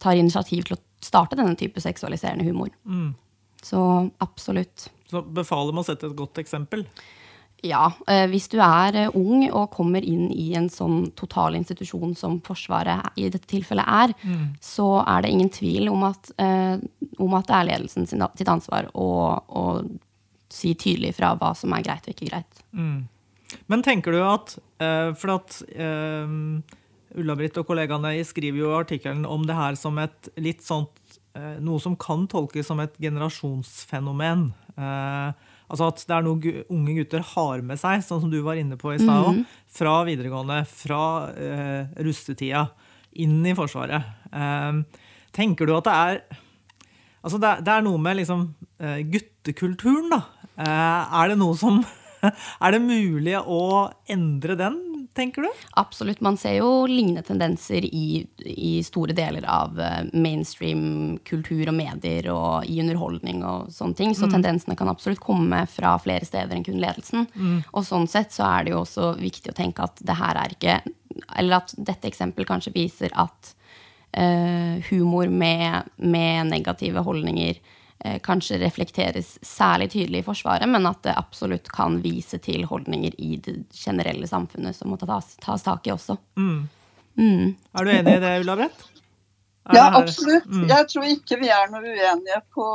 tar 0.00 0.20
initiativ 0.20 0.64
til 0.68 0.78
å 0.78 0.82
starte 1.04 1.36
denne 1.38 1.56
type 1.60 1.82
seksualiserende 1.82 2.46
humor. 2.46 2.72
Mm. 2.84 3.12
Så 3.64 3.80
absolutt. 4.24 4.88
Så 5.10 5.22
befaler 5.24 5.76
må 5.76 5.84
sette 5.86 6.08
et 6.10 6.16
godt 6.16 6.40
eksempel. 6.42 6.86
Ja. 7.64 7.84
Eh, 8.10 8.26
hvis 8.28 8.46
du 8.52 8.58
er 8.62 8.96
eh, 8.98 9.16
ung 9.16 9.46
og 9.48 9.72
kommer 9.72 10.04
inn 10.04 10.28
i 10.30 10.50
en 10.58 10.68
sånn 10.72 11.08
total 11.16 11.56
institusjon 11.56 12.12
som 12.18 12.36
Forsvaret 12.44 13.16
i 13.16 13.30
dette 13.32 13.48
tilfellet 13.50 13.88
er, 13.88 14.12
mm. 14.20 14.44
så 14.60 14.88
er 15.00 15.24
det 15.24 15.32
ingen 15.32 15.50
tvil 15.52 15.88
om 15.92 16.04
at, 16.10 16.30
eh, 16.40 16.76
om 17.24 17.36
at 17.38 17.48
det 17.48 17.56
er 17.56 17.70
ledelsen 17.72 18.08
sin, 18.10 18.24
sitt 18.36 18.50
ansvar 18.52 18.90
å, 18.92 19.08
å, 19.48 19.64
si 20.54 20.74
tydelig 20.78 21.14
fra 21.16 21.32
hva 21.40 21.54
som 21.56 21.72
er 21.74 21.82
greit 21.86 22.04
og 22.06 22.12
ikke 22.12 22.28
greit. 22.28 22.60
Mm. 22.76 23.06
Men 23.72 23.82
tenker 23.86 24.14
du 24.14 24.20
at 24.22 24.52
uh, 24.82 25.10
For 25.18 25.32
at 25.34 25.56
uh, 25.78 26.30
Ulla-Britt 27.18 27.58
og 27.58 27.66
kollegaene 27.66 28.12
skriver 28.26 28.60
jo 28.60 28.70
artikkelen 28.76 29.24
om 29.26 29.42
det 29.48 29.56
her 29.56 29.78
som 29.78 29.98
et 30.02 30.30
litt 30.38 30.62
sånt 30.62 30.94
uh, 31.34 31.56
Noe 31.64 31.82
som 31.82 31.96
kan 31.98 32.28
tolkes 32.30 32.70
som 32.70 32.82
et 32.84 32.94
generasjonsfenomen. 33.02 34.46
Altså 35.68 35.88
at 35.90 36.04
det 36.04 36.16
er 36.16 36.24
noe 36.26 36.54
unge 36.72 36.96
gutter 37.00 37.24
har 37.34 37.64
med 37.66 37.80
seg, 37.80 38.04
sånn 38.04 38.22
som 38.24 38.32
du 38.32 38.40
var 38.44 38.60
inne 38.60 38.78
på 38.80 38.92
i 38.94 39.00
stad 39.00 39.28
òg. 39.30 39.40
Mm. 39.40 39.44
Fra 39.74 39.96
videregående, 40.06 40.60
fra 40.68 41.02
rustetida 42.04 42.68
inn 43.24 43.40
i 43.46 43.54
Forsvaret. 43.56 44.10
tenker 45.34 45.66
du 45.66 45.76
at 45.76 45.86
det 45.88 45.98
er 45.98 46.24
Altså 47.24 47.38
det, 47.40 47.50
det 47.64 47.72
er 47.72 47.84
noe 47.86 47.96
med 47.96 48.18
liksom 48.18 48.40
guttekulturen, 49.08 50.10
da. 50.12 50.18
er 50.60 51.30
det 51.30 51.38
noe 51.40 51.56
som 51.56 51.78
Er 52.64 52.74
det 52.74 52.82
mulig 52.84 53.36
å 53.40 53.62
endre 54.12 54.56
den, 54.60 54.76
tenker 55.14 55.42
du? 55.42 55.48
Absolutt. 55.80 56.20
Man 56.20 56.36
ser 56.36 56.58
jo 56.58 56.86
lignende 56.90 57.22
tendenser 57.22 57.84
i, 57.84 58.26
i 58.44 58.72
store 58.84 59.14
deler 59.16 59.46
av 59.48 59.80
eh, 59.80 60.00
mainstream 60.12 61.18
kultur 61.26 61.70
og 61.70 61.76
medier 61.78 62.28
og 62.32 62.68
i 62.68 62.80
underholdning 62.82 63.44
og 63.46 63.70
sånne 63.74 63.98
ting. 63.98 64.14
Så 64.16 64.28
mm. 64.28 64.34
tendensene 64.36 64.78
kan 64.78 64.90
absolutt 64.92 65.22
komme 65.22 65.64
fra 65.70 65.94
flere 66.02 66.26
steder 66.26 66.56
enn 66.56 66.66
kun 66.66 66.80
ledelsen. 66.82 67.28
Mm. 67.34 67.60
Og 67.72 67.86
sånn 67.86 68.08
sett 68.10 68.34
så 68.34 68.46
er 68.50 68.66
det 68.66 68.74
jo 68.74 68.82
også 68.82 69.14
viktig 69.20 69.54
å 69.54 69.58
tenke 69.58 69.86
at 69.86 70.02
det 70.04 70.18
her 70.18 70.40
er 70.40 70.56
ikke 70.56 70.80
Eller 71.38 71.60
at 71.60 71.70
dette 71.78 72.08
eksempelet 72.10 72.48
kanskje 72.48 72.72
viser 72.74 73.12
at 73.14 73.52
uh, 74.18 74.82
humor 74.90 75.30
med, 75.30 75.92
med 75.96 76.48
negative 76.50 77.04
holdninger 77.06 77.60
kanskje 78.26 78.58
reflekteres 78.60 79.36
særlig 79.46 79.90
tydelig 79.94 80.20
i 80.20 80.26
Forsvaret, 80.26 80.68
men 80.68 80.84
at 80.90 80.98
det 81.06 81.14
absolutt 81.16 81.70
kan 81.72 82.00
vise 82.04 82.36
til 82.42 82.66
holdninger 82.68 83.14
i 83.22 83.38
det 83.40 83.54
generelle 83.72 84.28
samfunnet 84.28 84.76
som 84.76 84.92
må 84.92 84.98
tas, 85.00 85.36
tas 85.40 85.64
tak 85.64 85.86
i 85.88 85.94
også. 85.94 86.18
Mm. 86.36 86.66
Mm. 87.16 87.54
Er 87.54 87.86
du 87.86 87.92
enig 87.94 88.16
i 88.18 88.24
det, 88.26 88.34
Ulla 88.42 88.58
Brett? 88.58 88.84
Ja, 89.72 89.86
absolutt. 89.96 90.46
Mm. 90.46 90.66
Jeg 90.68 90.88
tror 90.92 91.06
ikke 91.08 91.38
vi 91.40 91.48
er 91.48 91.70
noe 91.72 91.80
uenige 91.80 92.40
på 92.52 92.66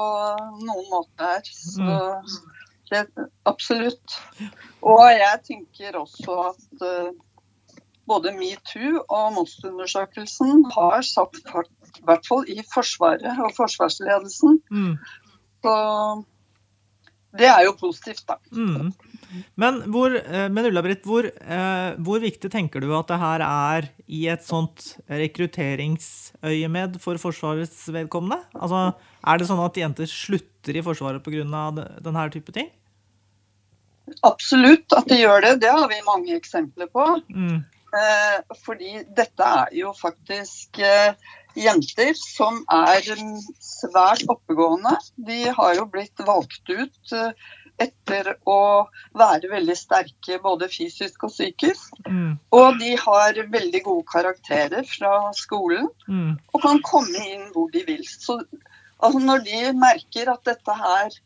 noen 0.64 0.88
måte 0.90 1.28
her. 1.28 1.50
Så 1.54 1.86
mm. 1.86 2.38
det, 2.90 3.04
absolutt. 3.50 4.16
Og 4.82 5.04
jeg 5.14 5.42
tenker 5.46 6.00
også 6.00 6.38
at 6.48 6.86
uh, 6.86 7.12
både 8.10 8.34
metoo 8.34 9.04
og 9.06 9.36
Most-undersøkelsen 9.38 10.66
har 10.74 11.06
satt 11.06 11.38
fart 11.52 11.70
i 11.98 12.06
hvert 12.06 12.28
fall 12.28 12.46
i 12.52 12.60
Forsvaret 12.74 13.42
og 13.46 13.56
forsvarsledelsen. 13.58 14.60
Mm. 14.70 14.94
Så 15.64 15.76
det 17.38 17.46
er 17.46 17.62
jo 17.68 17.76
positivt, 17.78 18.24
da. 18.26 18.40
Mm. 18.52 18.90
Men, 19.62 19.84
hvor, 19.94 20.16
eh, 20.18 20.48
men 20.50 20.66
Ulla-Britt, 20.66 21.04
hvor, 21.06 21.28
eh, 21.28 21.90
hvor, 22.02 22.22
viktig 22.24 22.50
tenker 22.50 22.82
du 22.82 22.90
at 22.98 23.12
det 23.12 23.20
her 23.22 23.44
er 23.46 23.90
i 24.08 24.24
et 24.34 24.46
sånt 24.46 24.96
rekrutteringsøyemed 25.06 26.98
for 27.04 27.22
Forsvarets 27.22 27.84
vedkommende? 27.94 28.42
Altså, 28.58 28.96
er 29.22 29.38
det 29.38 29.50
sånn 29.50 29.62
at 29.62 29.78
jenter 29.78 30.10
slutter 30.10 30.80
i 30.80 30.86
Forsvaret 30.86 31.22
pga. 31.22 31.46
denne 32.02 32.30
type 32.34 32.56
ting? 32.56 32.72
Absolutt 34.26 34.90
at 34.98 35.06
de 35.06 35.22
gjør 35.22 35.46
det. 35.46 35.60
Det 35.62 35.70
har 35.70 35.88
vi 35.88 36.02
mange 36.08 36.34
eksempler 36.34 36.90
på. 36.90 37.06
Mm. 37.30 37.62
Eh, 37.94 38.56
fordi 38.66 39.04
dette 39.06 39.46
er 39.46 39.70
jo 39.78 39.94
faktisk 39.94 40.82
jenter 41.58 42.14
som 42.18 42.62
er 42.72 43.06
svært 43.64 44.26
oppegående. 44.30 44.96
De 45.16 45.42
har 45.56 45.78
jo 45.78 45.88
blitt 45.90 46.22
valgt 46.26 46.70
ut 46.70 47.14
eh, 47.16 47.32
etter 47.80 48.34
å 48.50 48.88
være 49.18 49.50
veldig 49.52 49.76
sterke 49.78 50.40
både 50.44 50.70
fysisk 50.72 51.26
og 51.28 51.34
psykisk. 51.34 51.96
Mm. 52.08 52.38
Og 52.56 52.80
de 52.82 52.94
har 53.00 53.40
veldig 53.54 53.84
gode 53.86 54.06
karakterer 54.12 54.86
fra 54.88 55.32
skolen 55.38 55.88
mm. 56.08 56.32
og 56.54 56.64
kan 56.66 56.84
komme 56.86 57.26
inn 57.32 57.50
hvor 57.56 57.72
de 57.74 57.86
vil. 57.88 58.06
Så 58.06 58.42
altså, 59.00 59.20
når 59.24 59.46
de 59.48 59.64
merker 59.80 60.32
at 60.34 60.46
dette 60.50 60.80
her 60.84 61.20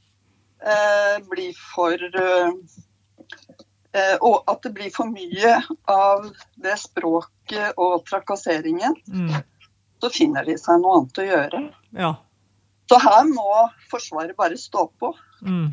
eh, 0.64 1.22
blir 1.30 1.54
for 1.74 1.98
eh, 1.98 2.52
eh 3.94 4.18
Og 4.26 4.44
at 4.50 4.64
det 4.64 4.74
blir 4.74 4.90
for 4.90 5.06
mye 5.06 5.58
av 5.86 6.24
det 6.58 6.78
språket 6.82 7.78
og 7.78 8.06
trakasseringen, 8.10 8.96
mm 9.06 9.42
så 10.04 10.12
finner 10.12 10.44
de 10.44 10.58
seg 10.60 10.82
noe 10.82 11.00
annet 11.00 11.22
å 11.22 11.28
gjøre. 11.30 11.64
Ja. 11.96 12.12
Så 12.92 13.00
her 13.00 13.24
må 13.30 13.48
Forsvaret 13.92 14.36
bare 14.36 14.60
stå 14.60 14.90
på. 15.00 15.14
Mm. 15.46 15.72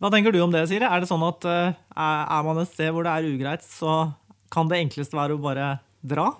Hva 0.00 0.10
tenker 0.10 0.34
du 0.34 0.40
om 0.42 0.52
det, 0.52 0.64
Siri? 0.70 0.88
Er 0.88 1.02
det 1.02 1.10
sånn 1.10 1.22
at 1.26 1.46
uh, 1.46 1.76
er 1.94 2.46
man 2.46 2.58
et 2.62 2.72
sted 2.72 2.90
hvor 2.90 3.06
det 3.06 3.12
er 3.12 3.28
ugreit, 3.28 3.64
så 3.66 4.10
kan 4.50 4.70
det 4.70 4.80
enkleste 4.80 5.18
være 5.18 5.36
å 5.36 5.42
bare 5.42 5.74
dra? 6.00 6.32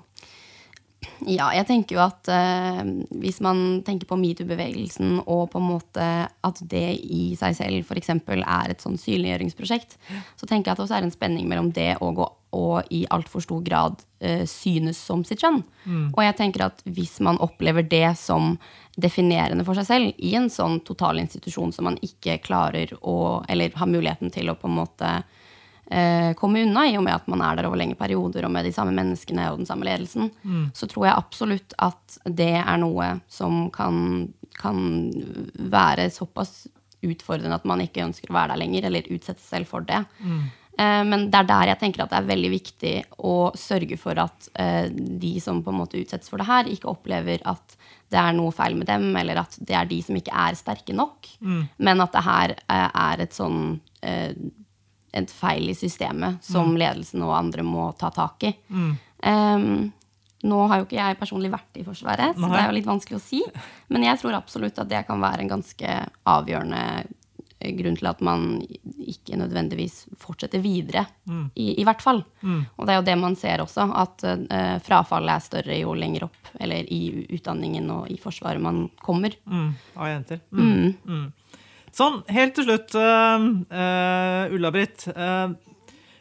Ja, 1.28 1.50
jeg 1.52 1.66
tenker 1.68 1.96
jo 1.98 2.00
at 2.02 2.28
uh, 2.32 2.80
hvis 3.20 3.38
man 3.44 3.82
tenker 3.86 4.08
på 4.08 4.18
metoo-bevegelsen, 4.18 5.20
og 5.22 5.46
på 5.52 5.60
en 5.60 5.68
måte 5.68 6.08
at 6.26 6.62
det 6.72 6.86
i 7.04 7.36
seg 7.38 7.54
selv 7.60 7.84
f.eks. 7.84 8.10
er 8.16 8.72
et 8.72 8.82
sånn 8.82 8.98
synliggjøringsprosjekt, 9.00 9.98
så 10.40 10.48
tenker 10.48 10.70
jeg 10.70 10.74
at 10.74 10.80
det 10.80 10.88
også 10.88 10.98
er 10.98 11.06
en 11.06 11.14
spenning 11.14 11.46
mellom 11.52 11.70
det 11.76 11.92
å 12.00 12.10
gå 12.16 12.26
og 12.56 12.86
i 12.90 13.04
altfor 13.10 13.44
stor 13.44 13.62
grad 13.66 14.00
uh, 14.24 14.44
synes 14.48 14.98
som 14.98 15.24
sitt 15.26 15.42
kjønn. 15.42 15.60
Mm. 15.84 16.06
Og 16.14 16.22
jeg 16.24 16.36
tenker 16.38 16.66
at 16.66 16.82
hvis 16.86 17.18
man 17.24 17.40
opplever 17.42 17.86
det 17.86 18.16
som 18.18 18.56
definerende 19.00 19.64
for 19.64 19.78
seg 19.78 19.86
selv 19.88 20.18
i 20.18 20.34
en 20.36 20.50
sånn 20.52 20.80
total 20.86 21.20
institusjon 21.22 21.72
som 21.72 21.86
man 21.88 22.00
ikke 22.04 22.40
klarer 22.42 22.90
å 23.00 23.44
Eller 23.48 23.72
har 23.78 23.88
muligheten 23.88 24.32
til 24.34 24.50
å 24.50 24.56
på 24.58 24.68
en 24.68 24.76
måte 24.80 25.12
uh, 25.90 26.32
komme 26.40 26.64
unna, 26.66 26.86
i 26.88 26.98
og 26.98 27.06
med 27.06 27.14
at 27.14 27.30
man 27.30 27.44
er 27.46 27.60
der 27.60 27.70
over 27.70 27.80
lenge 27.80 27.98
perioder 27.98 28.46
og 28.46 28.54
med 28.54 28.66
de 28.66 28.74
samme 28.74 28.94
menneskene 28.96 29.46
og 29.52 29.62
den 29.62 29.70
samme 29.70 29.86
ledelsen, 29.88 30.30
mm. 30.42 30.66
så 30.74 30.90
tror 30.90 31.08
jeg 31.08 31.22
absolutt 31.22 31.78
at 31.78 32.20
det 32.26 32.56
er 32.60 32.82
noe 32.82 33.14
som 33.30 33.68
kan, 33.74 34.28
kan 34.58 34.84
være 35.72 36.10
såpass 36.14 36.66
utfordrende 37.00 37.56
at 37.56 37.66
man 37.68 37.80
ikke 37.80 38.04
ønsker 38.04 38.30
å 38.30 38.36
være 38.36 38.54
der 38.54 38.60
lenger, 38.60 38.88
eller 38.88 39.12
utsette 39.14 39.40
seg 39.40 39.54
selv 39.54 39.70
for 39.70 39.86
det. 39.86 40.02
Mm. 40.20 40.48
Eh, 40.78 41.02
men 41.04 41.28
det 41.30 41.42
er 41.42 41.48
der 41.48 41.72
jeg 41.72 41.80
tenker 41.82 42.04
at 42.04 42.12
det 42.12 42.20
er 42.20 42.30
veldig 42.30 42.50
viktig 42.52 42.94
å 43.26 43.36
sørge 43.58 43.98
for 44.00 44.20
at 44.22 44.50
eh, 44.54 44.88
de 44.90 45.34
som 45.42 45.62
på 45.64 45.72
en 45.72 45.80
måte 45.82 46.00
utsettes 46.00 46.30
for 46.30 46.40
det 46.40 46.48
her, 46.48 46.70
ikke 46.70 46.90
opplever 46.92 47.42
at 47.48 47.76
det 48.10 48.18
er 48.18 48.34
noe 48.34 48.50
feil 48.54 48.74
med 48.78 48.88
dem, 48.90 49.10
eller 49.16 49.44
at 49.44 49.54
det 49.58 49.76
er 49.76 49.86
de 49.90 50.00
som 50.02 50.16
ikke 50.18 50.34
er 50.46 50.58
sterke 50.58 50.96
nok. 50.96 51.28
Mm. 51.40 51.62
Men 51.78 52.02
at 52.02 52.16
det 52.16 52.24
her 52.26 52.56
eh, 52.58 52.88
er 52.88 53.26
et 53.26 53.36
sånn 53.36 53.78
et 54.00 55.32
feil 55.34 55.66
i 55.68 55.74
systemet 55.76 56.40
som 56.46 56.70
mm. 56.70 56.76
ledelsen 56.80 57.24
og 57.26 57.34
andre 57.36 57.64
må 57.66 57.90
ta 58.00 58.08
tak 58.14 58.46
i. 58.48 58.52
Mm. 58.72 58.92
Um, 59.20 59.66
nå 60.48 60.60
har 60.70 60.80
jo 60.80 60.86
ikke 60.86 60.96
jeg 60.96 61.18
personlig 61.20 61.50
vært 61.52 61.76
i 61.76 61.84
Forsvaret, 61.84 62.38
så 62.38 62.46
Nei. 62.46 62.52
det 62.54 62.60
er 62.62 62.70
jo 62.70 62.76
litt 62.78 62.88
vanskelig 62.88 63.18
å 63.18 63.22
si. 63.22 63.42
Men 63.92 64.06
jeg 64.06 64.22
tror 64.22 64.38
absolutt 64.38 64.78
at 64.80 64.88
det 64.88 65.02
kan 65.08 65.20
være 65.20 65.44
en 65.44 65.52
ganske 65.52 65.96
avgjørende 66.32 66.84
grunn 67.60 67.96
til 67.98 68.08
at 68.10 68.20
man 68.24 68.46
ikke 68.98 69.38
nødvendigvis 69.38 70.04
fortsetter 70.20 70.62
videre. 70.64 71.04
Mm. 71.28 71.46
I, 71.54 71.66
I, 71.80 71.84
hvert 71.86 72.02
fall. 72.04 72.22
Mm. 72.40 72.62
Og 72.76 72.86
det 72.86 72.94
er 72.94 73.00
jo 73.00 73.06
det 73.08 73.16
man 73.20 73.36
ser 73.38 73.64
også, 73.64 73.86
at 74.02 74.24
uh, 74.26 74.76
frafallet 74.86 75.34
er 75.34 75.44
større 75.44 75.78
jo 75.80 75.94
lenger 75.96 76.28
opp 76.30 76.52
eller 76.60 76.88
i 76.92 77.26
utdanningen 77.28 77.90
og 77.94 78.10
i 78.12 78.18
Forsvaret 78.20 78.62
man 78.62 78.86
kommer. 79.02 79.36
Mm. 79.44 79.70
Av 79.96 80.10
jenter. 80.12 80.42
Mm. 80.50 80.70
Mm. 80.70 80.94
Mm. 81.06 81.56
Sånn, 81.94 82.20
helt 82.30 82.54
til 82.56 82.68
slutt, 82.68 82.94
uh, 82.94 83.48
uh, 83.74 84.54
Ulla-Britt. 84.54 85.08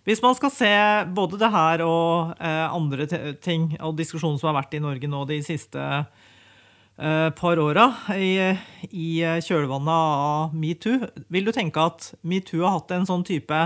hvis 0.04 0.24
man 0.26 0.34
skal 0.36 0.52
se 0.52 0.74
både 1.14 1.38
det 1.38 1.52
her 1.54 1.84
og 1.86 2.34
andre 2.40 3.06
ting 3.38 3.76
og 3.78 3.98
diskusjonen 4.00 4.40
som 4.42 4.50
har 4.50 4.64
vært 4.64 4.74
i 4.74 4.82
Norge 4.82 5.08
nå 5.08 5.22
de 5.30 5.38
siste 5.46 5.78
uh, 5.78 6.08
par 7.36 7.60
åra 7.60 7.86
i, 8.16 8.58
i, 8.92 9.10
kjølvannet 9.46 9.94
av 9.94 10.56
metoo. 10.56 11.08
Vil 11.32 11.46
du 11.48 11.54
tenke 11.56 11.80
at 11.80 12.10
metoo 12.28 12.66
har 12.66 12.76
hatt 12.76 12.92
en 12.92 13.08
sånn 13.08 13.24
type 13.28 13.60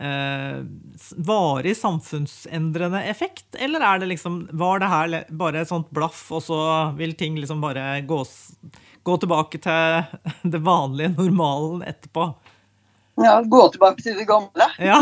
eh, 0.00 0.58
varig 1.16 1.76
samfunnsendrende 1.76 3.02
effekt? 3.04 3.46
Eller 3.60 3.84
er 3.84 4.00
det 4.00 4.10
liksom, 4.14 4.48
var 4.52 4.80
det 4.80 4.90
her 4.92 5.16
bare 5.30 5.62
et 5.62 5.72
sånt 5.72 5.90
blaff, 5.90 6.26
og 6.32 6.42
så 6.46 6.58
vil 6.96 7.12
ting 7.18 7.38
liksom 7.40 7.60
bare 7.60 8.00
gå, 8.08 8.22
gå 9.02 9.18
tilbake 9.20 9.60
til 9.60 10.02
det 10.56 10.62
vanlige 10.64 11.12
normalen 11.18 11.84
etterpå. 11.86 12.30
Ja, 13.16 13.38
Gå 13.42 13.62
tilbake 13.72 14.02
til 14.04 14.18
det 14.18 14.26
gamle. 14.28 14.66
Ja. 14.76 14.98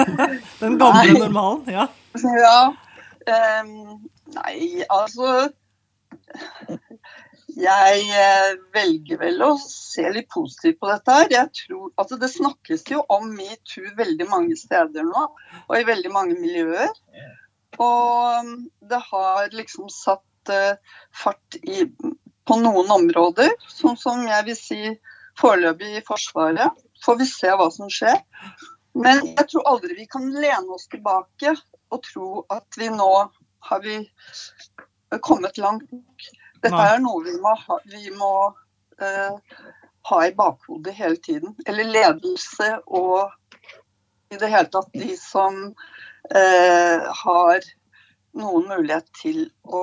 Den 0.62 0.78
gamle 0.80 1.18
normalen. 1.18 1.66
Ja. 1.68 1.88
Ja. 2.16 2.72
Um, 3.28 4.08
nei, 4.32 4.84
altså 4.88 5.50
Jeg 7.58 8.04
eh, 8.16 8.54
velger 8.72 9.18
vel 9.20 9.42
å 9.44 9.50
se 9.60 10.04
litt 10.14 10.28
positivt 10.32 10.78
på 10.80 10.88
dette 10.88 11.16
her. 11.16 11.28
Jeg 11.32 11.50
tror, 11.58 11.90
altså 12.00 12.18
Det 12.20 12.30
snakkes 12.32 12.84
jo 12.90 13.02
om 13.12 13.28
metoo 13.36 13.92
veldig 13.98 14.28
mange 14.30 14.56
steder 14.56 15.06
nå, 15.06 15.26
og 15.66 15.74
i 15.76 15.86
veldig 15.88 16.12
mange 16.14 16.38
miljøer. 16.40 16.92
Og 17.80 18.44
um, 18.44 18.52
det 18.88 19.00
har 19.08 19.52
liksom 19.52 19.90
satt 19.92 20.52
eh, 20.52 20.76
fart 21.16 21.58
i, 21.62 21.84
på 22.48 22.58
noen 22.60 22.90
områder, 22.92 23.52
sånn 23.68 23.98
som 24.00 24.24
jeg 24.28 24.48
vil 24.48 24.58
si 24.58 24.82
foreløpig 25.40 25.98
i 25.98 26.04
Forsvaret. 26.06 26.82
Får 27.04 27.20
vi 27.20 27.28
se 27.28 27.52
hva 27.58 27.68
som 27.74 27.90
skjer. 27.92 28.20
Men 28.92 29.24
jeg 29.32 29.48
tror 29.48 29.68
aldri 29.70 29.96
vi 29.96 30.08
kan 30.10 30.28
lene 30.32 30.76
oss 30.76 30.88
tilbake 30.92 31.54
og 31.92 32.04
tro 32.04 32.44
at 32.52 32.80
vi 32.80 32.90
nå 32.92 33.12
har 33.68 33.82
vi 33.84 33.98
kommet 35.24 35.58
langt. 35.60 35.88
Dette 36.62 36.74
Nei. 36.74 36.88
er 36.94 37.00
noe 37.02 37.22
vi 37.26 37.36
må 37.42 37.54
ha, 37.58 37.78
vi 37.90 38.10
må, 38.16 38.32
uh, 39.02 39.62
ha 40.10 40.18
i 40.26 40.34
bakhodet 40.38 40.94
hele 40.96 41.18
tiden. 41.22 41.56
Eller 41.66 41.90
ledelse 41.90 42.76
og 42.86 43.32
i 44.32 44.38
det 44.40 44.50
hele 44.50 44.70
tatt 44.72 44.92
de 44.96 45.16
som 45.18 45.58
uh, 45.68 47.00
har 47.24 47.72
noen 48.38 48.68
mulighet 48.70 49.10
til 49.18 49.44
å 49.64 49.82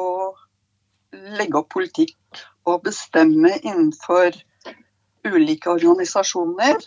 legge 1.11 1.59
opp 1.59 1.69
politikk 1.73 2.43
og 2.69 2.83
bestemme 2.85 3.51
innenfor 3.59 4.37
ulike 5.27 5.71
organisasjoner. 5.71 6.79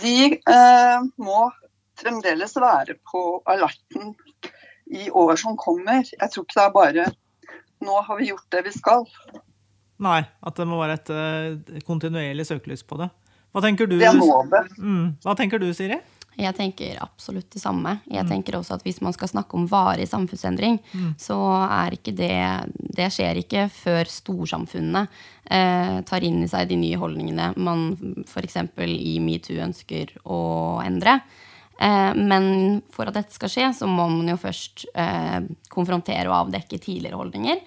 De 0.00 0.16
eh, 0.36 1.06
må 1.16 1.42
fremdeles 1.98 2.56
være 2.60 2.98
på 3.10 3.22
alerten 3.48 4.14
i 4.88 5.08
år 5.10 5.36
som 5.40 5.56
kommer. 5.60 6.04
Jeg 6.04 6.32
tror 6.32 6.44
ikke 6.44 6.58
det 6.58 6.64
er 6.64 6.76
bare 6.76 7.06
nå 7.88 7.96
har 8.06 8.20
vi 8.20 8.28
gjort 8.30 8.46
det 8.54 8.62
vi 8.68 8.74
skal. 8.76 9.08
Nei, 10.04 10.20
at 10.46 10.60
det 10.60 10.68
må 10.70 10.78
være 10.78 10.98
et 11.00 11.10
uh, 11.10 11.80
kontinuerlig 11.88 12.46
søkelys 12.46 12.84
på 12.86 13.00
det. 13.00 13.08
Hva 13.50 13.64
tenker 13.64 13.88
du, 13.90 13.96
Det 13.98 14.06
er 14.06 14.14
målet. 14.20 14.70
mm, 14.78 15.06
hva 15.24 15.34
tenker 15.34 15.58
du 15.58 15.66
Siri? 15.74 15.98
Jeg 16.38 16.54
tenker 16.54 17.00
absolutt 17.02 17.48
det 17.50 17.58
samme. 17.58 17.96
Jeg 18.06 18.22
tenker 18.28 18.54
også 18.54 18.76
at 18.76 18.84
Hvis 18.86 19.00
man 19.02 19.14
skal 19.16 19.26
snakke 19.32 19.56
om 19.58 19.64
varig 19.66 20.04
samfunnsendring, 20.06 20.76
så 21.18 21.34
er 21.66 21.96
ikke 21.96 22.14
det 22.14 22.36
Det 22.94 23.08
skjer 23.10 23.40
ikke 23.42 23.64
før 23.74 24.06
storsamfunnet 24.06 25.08
eh, 25.50 25.98
tar 26.06 26.22
inn 26.28 26.44
i 26.44 26.50
seg 26.50 26.70
de 26.70 26.78
nye 26.78 27.00
holdningene 27.00 27.48
man 27.56 27.88
f.eks. 28.22 28.54
i 28.78 29.18
metoo 29.18 29.58
ønsker 29.66 30.14
å 30.30 30.38
endre. 30.84 31.18
Eh, 31.78 32.14
men 32.14 32.80
for 32.90 33.08
at 33.08 33.14
dette 33.14 33.34
skal 33.34 33.52
skje, 33.52 33.66
så 33.80 33.88
må 33.90 34.08
man 34.10 34.26
jo 34.32 34.38
først 34.40 34.88
eh, 34.98 35.44
konfrontere 35.70 36.26
og 36.26 36.38
avdekke 36.42 36.80
tidligere 36.82 37.20
holdninger. 37.20 37.60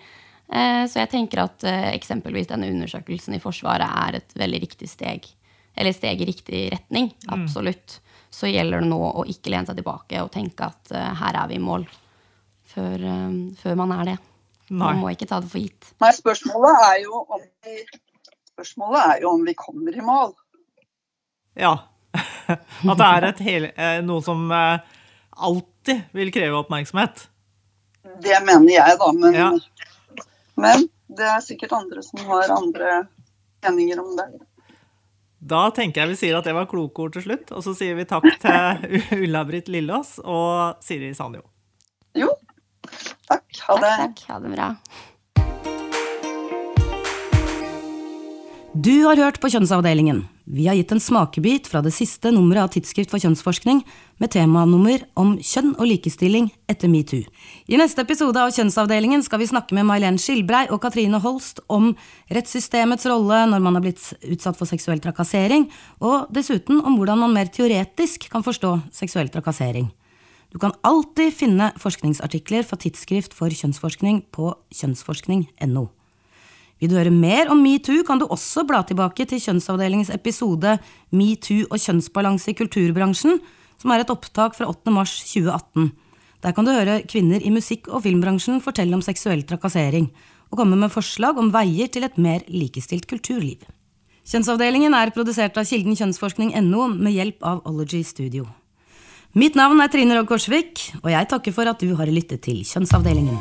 Eh, 0.51 0.83
så 0.91 1.03
jeg 1.03 1.11
tenker 1.13 1.45
at 1.45 1.65
eksempelvis 1.93 2.49
denne 2.51 2.69
undersøkelsen 2.73 3.37
i 3.37 3.43
Forsvaret 3.43 3.87
er 3.87 4.19
et 4.19 4.35
veldig 4.35 4.63
riktig 4.65 4.89
steg. 4.91 5.29
Eller 5.71 5.95
steg 5.95 6.19
i 6.19 6.27
riktig 6.27 6.65
retning. 6.73 7.13
Absolutt. 7.31 8.01
Så 8.31 8.49
gjelder 8.51 8.83
det 8.83 8.91
nå 8.91 8.99
å 8.99 9.23
ikke 9.27 9.53
lene 9.53 9.67
seg 9.67 9.79
tilbake 9.79 10.19
og 10.23 10.31
tenke 10.33 10.67
at 10.67 10.91
her 10.91 11.37
er 11.39 11.47
vi 11.51 11.55
i 11.59 11.63
mål. 11.63 11.87
Før, 12.71 13.01
før 13.59 13.79
man 13.79 13.91
er 13.97 14.05
det. 14.07 14.17
Nei. 14.71 14.77
Man 14.79 15.01
må 15.01 15.09
ikke 15.11 15.27
ta 15.27 15.41
det 15.43 15.49
for 15.51 15.59
gitt. 15.59 15.89
Nei, 15.99 16.11
spørsmålet 16.15 16.83
er 16.87 16.99
jo 17.03 17.23
om 17.23 17.41
vi, 17.43 17.73
spørsmålet 18.53 19.01
er 19.03 19.25
jo 19.25 19.33
om 19.35 19.43
vi 19.47 19.55
kommer 19.59 19.95
i 19.95 20.05
mål. 20.07 20.31
Ja. 21.59 21.73
At 22.91 22.97
det 23.01 23.07
er 23.09 23.27
et 23.31 23.41
hele, 23.47 23.71
eh, 23.75 23.99
noe 24.05 24.21
som 24.25 24.45
eh, 24.55 24.79
alltid 25.37 26.03
vil 26.17 26.31
kreve 26.35 26.59
oppmerksomhet. 26.61 27.27
Det 28.21 28.37
mener 28.45 28.73
jeg, 28.75 28.97
da. 29.01 29.11
Men, 29.17 29.33
Ja. 29.37 29.49
men 30.61 30.87
det 31.11 31.27
er 31.27 31.41
sikkert 31.45 31.73
andre 31.77 32.03
som 32.05 32.23
har 32.27 32.51
andre 32.55 33.01
meninger 33.65 33.99
om 34.01 34.15
det. 34.17 34.29
Da 35.41 35.63
tenker 35.73 36.03
jeg 36.03 36.11
vi 36.11 36.17
sier 36.19 36.37
at 36.37 36.45
det 36.45 36.53
var 36.53 36.67
kloke 36.69 37.01
ord 37.01 37.15
til 37.15 37.23
slutt. 37.25 37.49
Og 37.57 37.63
så 37.65 37.73
sier 37.77 37.95
vi 37.97 38.05
takk 38.09 38.27
til 38.43 38.97
Ulla-Britt 39.23 39.71
Lillås 39.73 40.19
og 40.21 40.81
Siri 40.85 41.13
Sanjo. 41.17 41.41
Jo, 42.17 42.29
takk. 43.29 43.47
Ha 43.65 43.79
Takk, 43.81 44.03
takk. 44.03 44.21
Ha 44.29 44.39
det 44.43 44.51
bra. 44.53 44.69
Du 48.71 48.93
har 49.03 49.19
hørt 49.19 49.41
på 49.43 49.49
Kjønnsavdelingen. 49.51 50.21
Vi 50.45 50.65
har 50.67 50.75
gitt 50.75 50.91
en 50.91 50.99
smakebit 50.99 51.67
fra 51.69 51.83
det 51.85 51.93
siste 51.93 52.31
nummeret 52.33 52.63
av 52.65 52.71
Tidsskrift 52.73 53.11
for 53.13 53.21
kjønnsforskning 53.21 53.83
med 54.21 54.31
temanummer 54.33 55.03
om 55.19 55.35
kjønn 55.37 55.75
og 55.75 55.85
likestilling 55.85 56.49
etter 56.71 56.89
metoo. 56.89 57.21
I 57.69 57.77
neste 57.77 58.01
episode 58.01 58.41
av 58.41 58.49
Kjønnsavdelingen 58.55 59.21
skal 59.25 59.41
vi 59.41 59.51
snakke 59.51 59.77
med 59.77 59.85
May-Len 59.89 60.17
Skilbrei 60.21 60.65
og 60.73 60.81
Katrine 60.81 61.21
Holst 61.21 61.61
om 61.69 61.91
rettssystemets 62.33 63.05
rolle 63.09 63.43
når 63.53 63.63
man 63.63 63.77
har 63.77 63.85
blitt 63.85 64.09
utsatt 64.25 64.57
for 64.57 64.69
seksuell 64.69 65.01
trakassering, 65.03 65.69
og 66.01 66.27
dessuten 66.33 66.81
om 66.81 66.97
hvordan 66.97 67.21
man 67.21 67.37
mer 67.37 67.53
teoretisk 67.53 68.31
kan 68.33 68.45
forstå 68.45 68.75
seksuell 68.97 69.29
trakassering. 69.29 69.91
Du 70.51 70.59
kan 70.59 70.73
alltid 70.83 71.31
finne 71.37 71.71
forskningsartikler 71.79 72.65
fra 72.67 72.81
Tidsskrift 72.81 73.37
for 73.37 73.53
kjønnsforskning 73.53 74.25
på 74.35 74.51
kjønnsforskning.no. 74.75 75.87
Vil 76.81 76.89
du 76.89 76.97
høre 76.97 77.13
mer 77.13 77.51
om 77.53 77.59
metoo, 77.61 78.01
kan 78.01 78.17
du 78.17 78.25
også 78.25 78.63
bla 78.65 78.79
tilbake 78.81 79.27
til 79.29 79.41
Kjønnsavdelingens 79.43 80.09
episode 80.15 80.79
Metoo 81.13 81.67
og 81.69 81.77
kjønnsbalanse 81.77 82.49
i 82.49 82.57
kulturbransjen, 82.57 83.37
som 83.77 83.93
er 83.93 84.01
et 84.01 84.13
opptak 84.13 84.57
fra 84.57 84.65
8. 84.69 84.93
mars 84.93 85.13
2018. 85.29 85.91
Der 86.41 86.55
kan 86.57 86.65
du 86.65 86.73
høre 86.73 87.03
kvinner 87.05 87.45
i 87.45 87.53
musikk- 87.53 87.91
og 87.93 88.01
filmbransjen 88.07 88.63
fortelle 88.65 88.97
om 88.97 89.05
seksuell 89.05 89.45
trakassering, 89.45 90.09
og 90.49 90.57
komme 90.57 90.79
med 90.79 90.89
forslag 90.89 91.37
om 91.37 91.53
veier 91.53 91.87
til 91.87 92.09
et 92.09 92.17
mer 92.17 92.41
likestilt 92.49 93.05
kulturliv. 93.05 93.61
Kjønnsavdelingen 94.25 94.97
er 94.97 95.13
produsert 95.13 95.61
av 95.61 95.69
Kilden 95.69 95.93
kjønnsforskning.no 95.97 96.89
med 96.97 97.13
hjelp 97.13 97.45
av 97.45 97.61
Ology 97.69 98.01
Studio. 98.01 98.49
Mitt 99.37 99.53
navn 99.55 99.85
er 99.85 99.93
Trine 99.93 100.17
Rogg 100.17 100.33
Korsvik, 100.33 100.87
og 101.05 101.11
jeg 101.13 101.29
takker 101.29 101.53
for 101.55 101.69
at 101.69 101.81
du 101.81 101.93
har 101.93 102.09
lyttet 102.09 102.41
til 102.49 102.65
Kjønnsavdelingen. 102.65 103.37